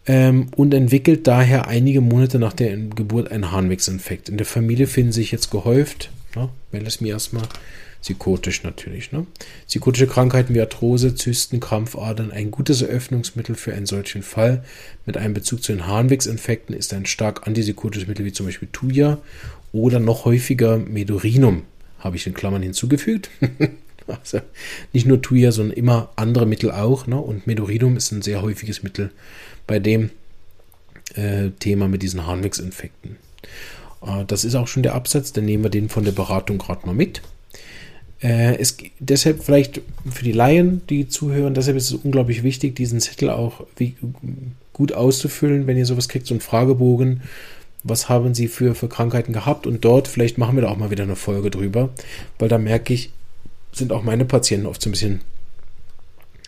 Ähm, 0.06 0.48
und 0.56 0.74
entwickelt 0.74 1.28
daher 1.28 1.68
einige 1.68 2.02
Monate 2.02 2.40
nach 2.40 2.54
der 2.54 2.76
Geburt 2.78 3.32
einen 3.32 3.52
Harnwegsinfekt. 3.52 4.30
In 4.30 4.38
der 4.38 4.46
Familie 4.46 4.88
finden 4.88 5.12
sich 5.12 5.32
jetzt 5.32 5.52
gehäuft 5.52 6.10
ne? 6.36 6.50
Melasmiasma, 6.72 7.42
psychotisch 8.02 8.64
natürlich. 8.64 9.12
Ne? 9.12 9.26
Psychotische 9.68 10.08
Krankheiten 10.08 10.54
wie 10.54 10.62
Arthrose, 10.62 11.16
Zysten, 11.16 11.60
Krampfadern, 11.60 12.32
ein 12.32 12.52
gutes 12.52 12.82
Eröffnungsmittel 12.82 13.56
für 13.56 13.74
einen 13.74 13.86
solchen 13.86 14.24
Fall 14.24 14.64
mit 15.06 15.18
einem 15.18 15.34
Bezug 15.34 15.64
zu 15.64 15.72
den 15.72 15.88
Harnwegsinfekten 15.88 16.76
ist 16.76 16.94
ein 16.94 17.06
stark 17.06 17.48
antipsychotisches 17.48 18.08
Mittel 18.08 18.26
wie 18.26 18.34
zum 18.34 18.46
Beispiel 18.46 18.70
Tuya 18.72 19.20
oder 19.72 20.00
noch 20.00 20.26
häufiger 20.26 20.78
Medurinum 20.78 21.64
habe 22.00 22.18
ich 22.18 22.28
in 22.28 22.34
Klammern 22.34 22.62
hinzugefügt. 22.62 23.30
also 24.08 24.40
nicht 24.92 25.06
nur 25.06 25.22
Tuya, 25.22 25.52
sondern 25.52 25.78
immer 25.78 26.10
andere 26.16 26.46
Mittel 26.46 26.72
auch. 26.72 27.08
Ne? 27.08 27.20
Und 27.20 27.48
Medurinum 27.48 27.98
ist 27.98 28.12
ein 28.12 28.22
sehr 28.22 28.42
häufiges 28.42 28.84
Mittel 28.84 29.12
bei 29.68 29.80
dem 29.80 30.10
äh, 31.16 31.50
Thema 31.60 31.88
mit 31.88 32.02
diesen 32.02 32.26
Harnwegsinfekten. 32.26 33.18
Äh, 34.06 34.26
das 34.26 34.46
ist 34.46 34.56
auch 34.56 34.68
schon 34.68 34.84
der 34.84 34.96
Absatz, 34.96 35.34
dann 35.34 35.46
nehmen 35.46 35.64
wir 35.64 35.70
den 35.70 35.90
von 35.90 36.04
der 36.04 36.12
Beratung 36.12 36.58
gerade 36.58 36.86
mal 36.86 36.96
mit. 36.96 37.22
Äh, 38.22 38.56
es, 38.58 38.78
deshalb 39.00 39.44
vielleicht 39.44 39.82
für 40.10 40.24
die 40.24 40.32
Laien, 40.32 40.82
die 40.90 41.08
zuhören, 41.08 41.54
deshalb 41.54 41.78
ist 41.78 41.92
es 41.92 41.94
unglaublich 41.94 42.44
wichtig, 42.44 42.76
diesen 42.76 43.00
Zettel 43.00 43.30
auch 43.30 43.66
wie, 43.78 43.96
gut 44.72 44.94
auszufüllen, 44.94 45.68
wenn 45.68 45.78
ihr 45.78 45.86
sowas 45.86 46.10
kriegt, 46.10 46.28
so 46.28 46.34
einen 46.34 46.42
Fragebogen 46.42 47.22
was 47.84 48.10
haben 48.10 48.34
sie 48.34 48.48
für, 48.48 48.76
für 48.76 48.88
Krankheiten 48.88 49.34
gehabt 49.34 49.68
und 49.68 49.84
dort, 49.86 50.08
vielleicht 50.08 50.38
machen 50.38 50.56
wir 50.56 50.64
da 50.64 50.70
auch 50.70 50.78
mal 50.78 50.92
wieder 50.92 51.04
eine 51.04 51.16
Folge 51.16 51.52
drüber, 51.52 51.90
weil 52.40 52.50
da 52.50 52.58
merke 52.58 52.94
ich, 52.94 53.12
sind 53.74 53.92
auch 53.92 54.04
meine 54.04 54.26
Patienten 54.26 54.68
oft 54.68 54.82
so 54.82 54.90
ein 54.90 54.92
bisschen 54.92 55.22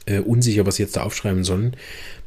äh, 0.06 0.20
unsicher, 0.20 0.66
was 0.66 0.76
sie 0.76 0.84
jetzt 0.84 0.96
da 0.96 1.04
aufschreiben 1.04 1.44
sollen. 1.44 1.76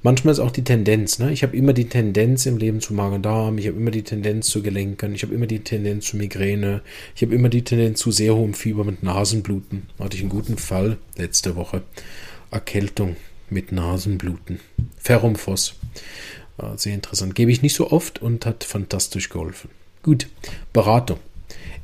Manchmal 0.03 0.33
ist 0.33 0.41
auch 0.41 0.51
die 0.51 0.65
Tendenz, 0.65 1.19
ne? 1.19 1.33
Ich 1.33 1.43
habe 1.43 1.57
immer 1.57 1.73
die 1.73 1.89
Tendenz 1.89 2.47
im 2.47 2.57
Leben 2.57 2.81
zu 2.81 2.95
Magen-Darm, 2.95 3.59
ich 3.59 3.67
habe 3.67 3.77
immer 3.77 3.91
die 3.91 4.03
Tendenz 4.03 4.49
zu 4.49 4.63
Gelenken, 4.63 5.15
ich 5.15 5.23
habe 5.23 5.35
immer 5.35 5.47
die 5.47 5.61
Tendenz 5.61 6.07
zu 6.07 6.17
Migräne, 6.17 6.83
ich 7.15 7.23
habe 7.23 7.35
immer 7.35 7.49
die 7.49 7.63
Tendenz 7.63 8.01
zu 8.01 8.11
sehr 8.11 8.35
hohem 8.35 8.55
Fieber 8.55 8.85
mit 8.85 9.03
Nasenbluten. 9.03 9.89
Hatte 9.99 10.17
ich 10.17 10.23
einen 10.23 10.31
guten 10.31 10.57
Fall 10.57 10.99
letzte 11.17 11.57
Woche. 11.57 11.83
Erkältung 12.51 13.17
mit 13.51 13.73
Nasenbluten. 13.73 14.61
Ferrumphos. 14.99 15.75
Sehr 16.77 16.95
interessant. 16.95 17.35
Gebe 17.35 17.53
ich 17.53 17.63
nicht 17.63 17.75
so 17.75 17.91
oft 17.91 18.21
und 18.21 18.45
hat 18.47 18.65
fantastisch 18.65 19.29
geholfen. 19.29 19.71
Gut, 20.03 20.29
Beratung. 20.73 21.19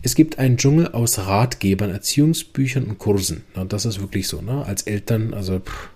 Es 0.05 0.15
gibt 0.15 0.39
einen 0.39 0.59
Dschungel 0.59 0.89
aus 0.89 1.19
Ratgebern, 1.19 1.91
Erziehungsbüchern 1.91 2.85
und 2.85 2.99
Kursen. 2.99 3.43
Ja, 3.57 3.65
das 3.65 3.87
ist 3.87 4.01
wirklich 4.01 4.29
so, 4.29 4.43
ne? 4.43 4.63
Als 4.67 4.83
Eltern, 4.83 5.33
also 5.33 5.61
pff, 5.61 5.89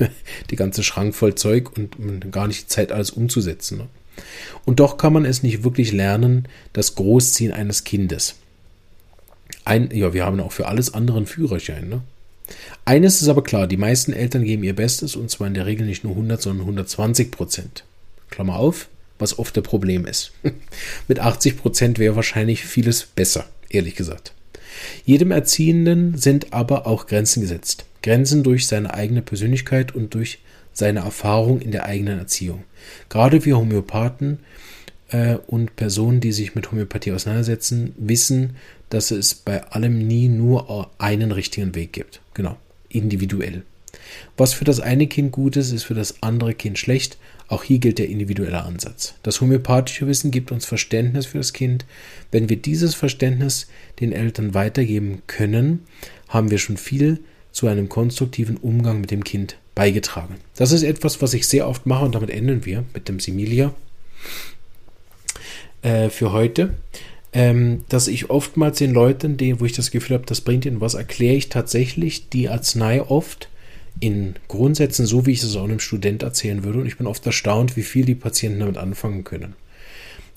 die 0.50 0.56
ganze 0.56 0.82
Schrank 0.82 1.14
voll 1.14 1.36
Zeug 1.36 1.78
und 1.78 2.32
gar 2.32 2.48
nicht 2.48 2.64
die 2.64 2.66
Zeit, 2.66 2.90
alles 2.90 3.12
umzusetzen. 3.12 3.78
Ne? 3.78 3.86
Und 4.64 4.80
doch 4.80 4.96
kann 4.96 5.12
man 5.12 5.24
es 5.24 5.44
nicht 5.44 5.62
wirklich 5.62 5.92
lernen, 5.92 6.48
das 6.72 6.96
Großziehen 6.96 7.52
eines 7.52 7.84
Kindes. 7.84 8.34
Ein, 9.64 9.90
ja, 9.92 10.12
wir 10.12 10.26
haben 10.26 10.40
auch 10.40 10.50
für 10.52 10.66
alles 10.66 10.94
andere 10.94 11.18
einen 11.18 11.26
Führerschein. 11.26 11.88
Ne? 11.88 12.02
Eines 12.84 13.22
ist 13.22 13.28
aber 13.28 13.44
klar, 13.44 13.68
die 13.68 13.76
meisten 13.76 14.12
Eltern 14.12 14.42
geben 14.42 14.64
ihr 14.64 14.74
Bestes 14.74 15.14
und 15.14 15.30
zwar 15.30 15.46
in 15.46 15.54
der 15.54 15.66
Regel 15.66 15.86
nicht 15.86 16.02
nur 16.02 16.14
100, 16.14 16.42
sondern 16.42 16.62
120 16.62 17.30
Prozent. 17.30 17.84
Klammer 18.30 18.56
auf, 18.56 18.88
was 19.18 19.38
oft 19.38 19.56
der 19.56 19.62
Problem 19.62 20.06
ist. 20.06 20.32
Mit 21.08 21.20
80 21.20 21.58
Prozent 21.58 21.98
wäre 21.98 22.16
wahrscheinlich 22.16 22.64
vieles 22.64 23.04
besser, 23.04 23.46
ehrlich 23.68 23.94
gesagt. 23.94 24.32
Jedem 25.04 25.30
Erziehenden 25.30 26.16
sind 26.18 26.52
aber 26.52 26.86
auch 26.86 27.06
Grenzen 27.06 27.40
gesetzt. 27.40 27.86
Grenzen 28.02 28.42
durch 28.42 28.66
seine 28.66 28.94
eigene 28.94 29.22
Persönlichkeit 29.22 29.94
und 29.94 30.14
durch 30.14 30.38
seine 30.72 31.00
Erfahrung 31.00 31.60
in 31.60 31.72
der 31.72 31.86
eigenen 31.86 32.18
Erziehung. 32.18 32.64
Gerade 33.08 33.44
wir 33.44 33.56
Homöopathen 33.56 34.40
äh, 35.08 35.36
und 35.46 35.74
Personen, 35.76 36.20
die 36.20 36.32
sich 36.32 36.54
mit 36.54 36.70
Homöopathie 36.70 37.12
auseinandersetzen, 37.12 37.94
wissen, 37.96 38.56
dass 38.90 39.10
es 39.10 39.34
bei 39.34 39.64
allem 39.64 40.06
nie 40.06 40.28
nur 40.28 40.90
einen 40.98 41.32
richtigen 41.32 41.74
Weg 41.74 41.92
gibt. 41.92 42.20
Genau, 42.34 42.56
individuell. 42.88 43.62
Was 44.36 44.52
für 44.52 44.64
das 44.64 44.80
eine 44.80 45.06
Kind 45.06 45.32
gut 45.32 45.56
ist, 45.56 45.72
ist 45.72 45.84
für 45.84 45.94
das 45.94 46.22
andere 46.22 46.54
Kind 46.54 46.78
schlecht. 46.78 47.16
Auch 47.48 47.62
hier 47.62 47.78
gilt 47.78 47.98
der 47.98 48.08
individuelle 48.08 48.64
Ansatz. 48.64 49.14
Das 49.22 49.40
homöopathische 49.40 50.06
Wissen 50.06 50.30
gibt 50.30 50.50
uns 50.50 50.66
Verständnis 50.66 51.26
für 51.26 51.38
das 51.38 51.52
Kind. 51.52 51.84
Wenn 52.32 52.48
wir 52.48 52.56
dieses 52.56 52.94
Verständnis 52.94 53.68
den 54.00 54.12
Eltern 54.12 54.54
weitergeben 54.54 55.22
können, 55.26 55.86
haben 56.28 56.50
wir 56.50 56.58
schon 56.58 56.76
viel 56.76 57.20
zu 57.52 57.68
einem 57.68 57.88
konstruktiven 57.88 58.56
Umgang 58.56 59.00
mit 59.00 59.10
dem 59.10 59.24
Kind 59.24 59.56
beigetragen. 59.74 60.36
Das 60.56 60.72
ist 60.72 60.82
etwas, 60.82 61.22
was 61.22 61.34
ich 61.34 61.46
sehr 61.46 61.68
oft 61.68 61.86
mache 61.86 62.04
und 62.04 62.14
damit 62.14 62.30
enden 62.30 62.64
wir 62.64 62.84
mit 62.92 63.08
dem 63.08 63.20
Similia 63.20 63.72
äh, 65.82 66.10
für 66.10 66.32
heute. 66.32 66.74
Ähm, 67.32 67.84
dass 67.88 68.08
ich 68.08 68.30
oftmals 68.30 68.78
den 68.78 68.94
Leuten, 68.94 69.36
die, 69.36 69.60
wo 69.60 69.66
ich 69.66 69.74
das 69.74 69.90
Gefühl 69.90 70.14
habe, 70.14 70.26
das 70.26 70.40
bringt 70.40 70.64
ihnen 70.64 70.80
was, 70.80 70.94
erkläre 70.94 71.34
ich 71.34 71.50
tatsächlich 71.50 72.30
die 72.30 72.48
Arznei 72.48 73.02
oft 73.02 73.50
in 74.00 74.34
Grundsätzen, 74.48 75.06
so 75.06 75.26
wie 75.26 75.32
ich 75.32 75.42
es 75.42 75.56
auch 75.56 75.64
einem 75.64 75.80
Student 75.80 76.22
erzählen 76.22 76.64
würde. 76.64 76.80
Und 76.80 76.86
ich 76.86 76.98
bin 76.98 77.06
oft 77.06 77.24
erstaunt, 77.24 77.76
wie 77.76 77.82
viel 77.82 78.04
die 78.04 78.14
Patienten 78.14 78.60
damit 78.60 78.78
anfangen 78.78 79.24
können. 79.24 79.54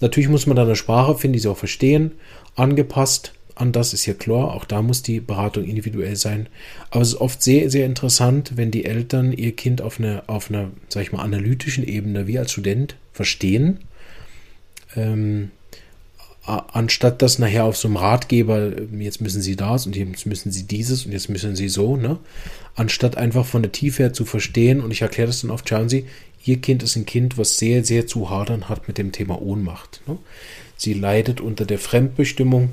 Natürlich 0.01 0.29
muss 0.29 0.47
man 0.47 0.55
da 0.55 0.63
eine 0.63 0.75
Sprache 0.75 1.15
finden, 1.15 1.33
die 1.33 1.39
sie 1.39 1.49
auch 1.49 1.57
verstehen, 1.57 2.11
angepasst 2.55 3.33
an 3.59 3.73
das 3.73 3.93
ist 3.93 4.05
ja 4.05 4.13
klar. 4.13 4.53
Auch 4.53 4.65
da 4.65 4.81
muss 4.81 5.03
die 5.03 5.19
Beratung 5.19 5.65
individuell 5.65 6.15
sein. 6.15 6.47
Aber 6.91 7.01
es 7.01 7.09
ist 7.09 7.21
oft 7.21 7.43
sehr, 7.43 7.69
sehr 7.69 7.85
interessant, 7.85 8.53
wenn 8.55 8.71
die 8.71 8.85
Eltern 8.85 9.33
ihr 9.33 9.53
Kind 9.55 9.81
auf 9.81 9.99
einer, 9.99 10.23
auf 10.27 10.49
einer, 10.49 10.71
sag 10.87 11.03
ich 11.03 11.11
mal, 11.11 11.21
analytischen 11.21 11.85
Ebene 11.85 12.25
wie 12.25 12.39
als 12.39 12.53
Student 12.53 12.95
verstehen. 13.11 13.79
Ähm, 14.95 15.51
anstatt 16.49 17.21
das 17.21 17.39
nachher 17.39 17.65
auf 17.65 17.77
so 17.77 17.87
einem 17.87 17.97
Ratgeber, 17.97 18.71
jetzt 18.97 19.21
müssen 19.21 19.41
Sie 19.41 19.55
das 19.55 19.85
und 19.85 19.95
jetzt 19.95 20.25
müssen 20.25 20.51
Sie 20.51 20.63
dieses 20.63 21.05
und 21.05 21.11
jetzt 21.11 21.29
müssen 21.29 21.55
Sie 21.55 21.69
so, 21.69 21.95
ne? 21.95 22.17
Anstatt 22.75 23.17
einfach 23.17 23.45
von 23.45 23.61
der 23.61 23.71
Tiefe 23.71 24.03
her 24.03 24.13
zu 24.13 24.25
verstehen 24.25 24.81
und 24.81 24.91
ich 24.91 25.01
erkläre 25.01 25.27
das 25.27 25.41
dann 25.41 25.51
oft, 25.51 25.67
schauen 25.67 25.89
Sie, 25.89 26.05
Ihr 26.45 26.61
Kind 26.61 26.83
ist 26.83 26.95
ein 26.95 27.05
Kind, 27.05 27.37
was 27.37 27.57
sehr, 27.57 27.83
sehr 27.83 28.07
zu 28.07 28.29
hadern 28.29 28.69
hat 28.69 28.87
mit 28.87 28.97
dem 28.97 29.11
Thema 29.11 29.41
Ohnmacht. 29.41 30.01
Ne? 30.07 30.17
Sie 30.77 30.93
leidet 30.93 31.41
unter 31.41 31.65
der 31.65 31.79
Fremdbestimmung 31.79 32.69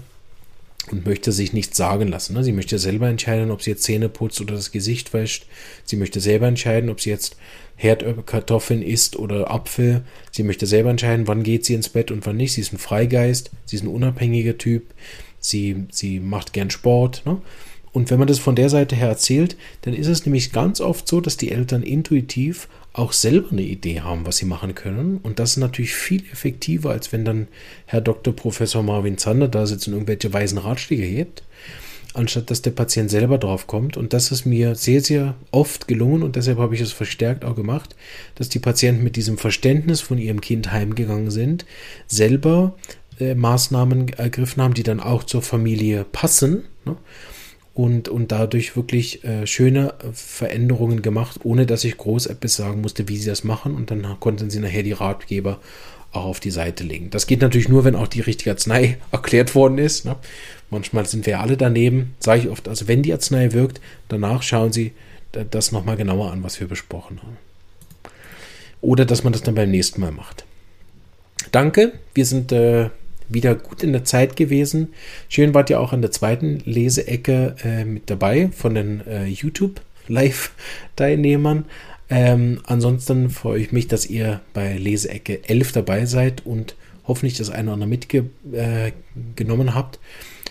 und 0.91 1.05
möchte 1.05 1.33
sich 1.33 1.53
nichts 1.53 1.77
sagen 1.77 2.07
lassen. 2.09 2.35
Ne? 2.35 2.45
Sie 2.45 2.53
möchte 2.53 2.79
selber 2.79 3.09
entscheiden, 3.09 3.51
ob 3.51 3.63
sie 3.63 3.71
jetzt 3.71 3.83
Zähne 3.83 4.09
putzt 4.09 4.41
oder 4.41 4.55
das 4.55 4.71
Gesicht 4.71 5.13
wäscht. 5.13 5.47
Sie 5.85 5.97
möchte 5.97 6.21
selber 6.21 6.47
entscheiden, 6.47 6.91
ob 6.91 7.01
sie 7.01 7.11
jetzt 7.11 7.37
Herdkartoffeln 7.77 8.83
isst 8.83 9.17
oder 9.17 9.51
Apfel. 9.51 10.03
Sie 10.31 10.43
möchte 10.43 10.67
selber 10.67 10.91
entscheiden, 10.91 11.29
wann 11.29 11.43
geht 11.43 11.65
sie 11.65 11.75
ins 11.75 11.91
Bett 11.91 12.11
und 12.11 12.27
wann 12.27 12.37
nicht. 12.37 12.55
Sie 12.55 12.63
ist 12.63 12.73
ein 12.73 12.79
Freigeist, 12.79 13.51
sie 13.65 13.77
ist 13.77 13.83
ein 13.83 13.89
unabhängiger 13.89 14.59
Typ. 14.59 14.95
Sie, 15.39 15.85
sie 15.91 16.19
macht 16.19 16.53
gern 16.53 16.71
Sport. 16.71 17.23
Ne? 17.25 17.41
Und 17.93 18.11
wenn 18.11 18.19
man 18.19 18.29
das 18.29 18.39
von 18.39 18.57
der 18.57 18.69
Seite 18.69 18.97
her 18.97 19.09
erzählt, 19.09 19.57
dann 19.83 19.95
ist 19.95 20.09
es 20.09 20.27
nämlich 20.27 20.53
ganz 20.53 20.81
oft 20.81 21.09
so, 21.09 21.21
dass 21.21 21.37
die 21.37 21.53
Eltern 21.53 21.83
intuitiv 21.83 22.69
auch 22.93 23.13
selber 23.13 23.53
eine 23.53 23.63
Idee 23.63 24.01
haben, 24.01 24.27
was 24.27 24.39
sie 24.39 24.47
machen 24.47 24.75
können. 24.75 25.19
Und 25.23 25.39
das 25.39 25.53
ist 25.53 25.57
natürlich 25.59 25.95
viel 25.95 26.23
effektiver, 26.33 26.91
als 26.91 27.13
wenn 27.13 27.25
dann 27.25 27.49
Herr 27.85 28.01
Dr. 28.01 28.35
Professor 28.35 28.83
Marvin 28.83 29.19
Zander 29.19 29.49
da 29.49 29.67
sitzt 29.67 29.87
und 29.87 29.95
irgendwelche 29.95 30.33
weisen 30.33 30.59
Ratschläge 30.59 31.05
hebt, 31.05 31.43
anstatt 32.17 32.51
dass 32.51 32.63
der 32.63 32.71
Patient 32.71 33.11
selber 33.11 33.39
drauf 33.39 33.67
kommt. 33.67 33.97
Und 33.97 34.13
das 34.13 34.33
ist 34.33 34.45
mir 34.45 34.75
sehr, 34.75 35.01
sehr 35.01 35.35
oft 35.51 35.89
gelungen 35.89 36.23
und 36.23 36.37
deshalb 36.37 36.59
habe 36.59 36.75
ich 36.75 36.81
es 36.81 36.93
verstärkt 36.93 37.45
auch 37.45 37.57
gemacht, 37.57 37.97
dass 38.35 38.49
die 38.49 38.59
Patienten 38.59 39.05
mit 39.05 39.17
diesem 39.17 39.39
Verständnis 39.39 40.01
von 40.01 40.19
ihrem 40.19 40.41
Kind 40.41 40.73
heimgegangen 40.73 41.31
sind, 41.31 41.67
selber 42.07 42.77
äh, 43.19 43.35
Maßnahmen 43.35 44.11
ergriffen 44.11 44.63
haben, 44.63 44.75
die 44.75 44.83
dann 44.83 45.01
auch 45.01 45.25
zur 45.25 45.43
Familie 45.43 46.05
passen. 46.05 46.65
Ne? 46.85 46.97
und, 47.77 48.09
und 48.09 48.33
dadurch 48.33 48.75
wirklich 48.75 49.23
äh, 49.23 49.47
schöne 49.47 49.93
Veränderungen 50.15 51.03
gemacht, 51.03 51.41
ohne 51.45 51.67
dass 51.67 51.85
ich 51.85 51.99
groß 51.99 52.25
etwas 52.25 52.57
sagen 52.57 52.81
musste, 52.81 53.07
wie 53.09 53.19
sie 53.19 53.29
das 53.29 53.45
machen. 53.45 53.75
Und 53.75 53.91
dann 53.91 54.19
konnten 54.19 54.49
sie 54.49 54.61
nachher 54.61 54.83
die 54.83 54.93
Ratgeber 54.93 55.61
auch 56.17 56.25
auf 56.25 56.41
die 56.41 56.51
Seite 56.51 56.85
legen. 56.85 57.11
Das 57.11 57.27
geht 57.27 57.41
natürlich 57.41 57.69
nur, 57.69 57.85
wenn 57.85 57.95
auch 57.95 58.09
die 58.09 58.21
richtige 58.21 58.51
Arznei 58.51 58.99
erklärt 59.13 59.55
worden 59.55 59.79
ist. 59.79 60.05
Ne? 60.05 60.17
Manchmal 60.71 61.07
sind 61.07 61.27
wir 61.27 61.41
alle 61.41 61.57
daneben, 61.57 62.15
sage 62.19 62.43
ich 62.43 62.49
oft. 62.49 62.69
Also 62.69 62.89
wenn 62.89 63.03
die 63.03 63.13
Arznei 63.13 63.53
wirkt, 63.53 63.81
danach 64.09 64.43
schauen 64.43 64.73
Sie 64.73 64.93
das 65.51 65.73
nochmal 65.73 65.97
genauer 65.97 66.33
an, 66.33 66.43
was 66.43 66.61
wir 66.61 66.67
besprochen 66.67 67.21
haben. 67.23 67.37
Oder 68.81 69.05
dass 69.05 69.25
man 69.25 69.33
das 69.33 69.43
dann 69.43 69.55
beim 69.55 69.71
nächsten 69.71 70.01
Mal 70.01 70.13
macht. 70.13 70.45
Danke, 71.53 71.93
wir 72.15 72.25
sind 72.25 72.53
äh, 72.53 72.89
wieder 73.29 73.55
gut 73.55 73.83
in 73.83 73.93
der 73.93 74.05
Zeit 74.05 74.37
gewesen. 74.37 74.95
Schön 75.29 75.53
wart 75.55 75.69
ihr 75.71 75.81
auch 75.81 75.93
an 75.93 76.03
der 76.03 76.13
zweiten 76.13 76.61
Leseecke 76.65 77.57
äh, 77.65 77.85
mit 77.85 78.11
dabei 78.11 78.51
von 78.53 78.75
den 78.75 79.07
äh, 79.07 79.27
YouTube-Live-Teilnehmern. 79.27 81.67
Ähm, 82.09 82.61
ansonsten 82.67 83.31
freue 83.31 83.61
ich 83.61 83.73
mich, 83.73 83.89
dass 83.89 84.07
ihr 84.07 84.41
bei 84.55 84.77
Leseecke 84.77 85.49
11 85.49 85.73
dabei 85.73 86.07
seid 86.07 86.47
und 86.47 86.77
hoffentlich 87.07 87.37
das 87.37 87.51
eine 87.51 87.65
oder 87.65 87.75
andere 87.75 87.89
mitgenommen 87.89 89.69
äh, 89.69 89.73
habt. 89.73 89.99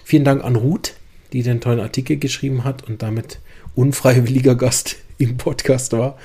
Vielen 0.03 0.25
Dank 0.25 0.43
an 0.43 0.55
Ruth, 0.55 0.93
die 1.33 1.43
den 1.43 1.61
tollen 1.61 1.79
Artikel 1.79 2.17
geschrieben 2.17 2.63
hat 2.63 2.83
und 2.87 3.01
damit 3.01 3.39
unfreiwilliger 3.75 4.55
Gast 4.55 4.97
im 5.17 5.37
Podcast 5.37 5.93
war. 5.93 6.17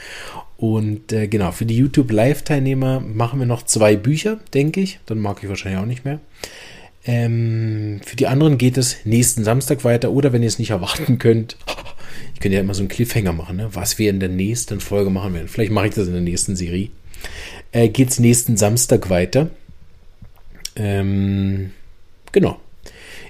Und 0.56 1.12
äh, 1.12 1.26
genau, 1.26 1.52
für 1.52 1.64
die 1.64 1.76
YouTube 1.76 2.10
Live-Teilnehmer 2.12 3.00
machen 3.00 3.38
wir 3.38 3.46
noch 3.46 3.62
zwei 3.62 3.96
Bücher, 3.96 4.40
denke 4.52 4.80
ich. 4.80 5.00
Dann 5.06 5.18
mag 5.18 5.42
ich 5.42 5.48
wahrscheinlich 5.48 5.80
auch 5.80 5.86
nicht 5.86 6.04
mehr. 6.04 6.20
Ähm, 7.06 8.00
für 8.04 8.16
die 8.16 8.26
anderen 8.26 8.58
geht 8.58 8.76
es 8.76 9.06
nächsten 9.06 9.42
Samstag 9.42 9.84
weiter 9.84 10.10
oder 10.10 10.34
wenn 10.34 10.42
ihr 10.42 10.48
es 10.48 10.58
nicht 10.58 10.70
erwarten 10.70 11.18
könnt, 11.18 11.56
ich 12.34 12.40
könnte 12.40 12.56
ja 12.56 12.60
immer 12.60 12.74
so 12.74 12.80
einen 12.80 12.88
Cliffhanger 12.88 13.32
machen, 13.32 13.56
ne? 13.56 13.68
was 13.72 13.98
wir 13.98 14.10
in 14.10 14.20
der 14.20 14.28
nächsten 14.28 14.80
Folge 14.80 15.10
machen 15.10 15.34
werden. 15.34 15.48
Vielleicht 15.48 15.72
mache 15.72 15.88
ich 15.88 15.94
das 15.94 16.06
in 16.06 16.12
der 16.12 16.22
nächsten 16.22 16.56
Serie. 16.56 16.88
Äh, 17.72 17.88
geht 17.88 18.10
es 18.10 18.18
nächsten 18.18 18.56
Samstag 18.56 19.10
weiter. 19.10 19.50
Ähm, 20.76 21.72
genau. 22.32 22.58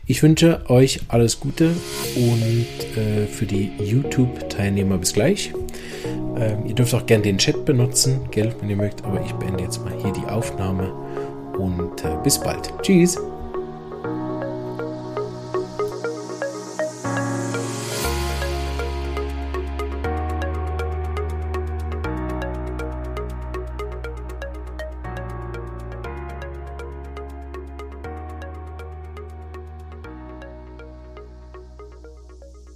Ich 0.06 0.22
wünsche 0.22 0.68
euch 0.68 1.00
alles 1.08 1.38
Gute 1.38 1.70
und 2.16 2.66
äh, 2.96 3.26
für 3.26 3.46
die 3.46 3.70
YouTube-Teilnehmer 3.78 4.98
bis 4.98 5.12
gleich. 5.12 5.52
Ähm, 6.36 6.66
ihr 6.66 6.74
dürft 6.74 6.94
auch 6.94 7.06
gerne 7.06 7.22
den 7.22 7.38
Chat 7.38 7.64
benutzen, 7.64 8.20
gell, 8.30 8.54
wenn 8.60 8.70
ihr 8.70 8.76
mögt, 8.76 9.04
aber 9.04 9.24
ich 9.24 9.32
beende 9.32 9.62
jetzt 9.62 9.84
mal 9.84 9.92
hier 10.02 10.12
die 10.12 10.26
Aufnahme 10.28 10.92
und 11.58 12.04
äh, 12.04 12.16
bis 12.24 12.40
bald. 12.40 12.72
Tschüss! 12.82 13.16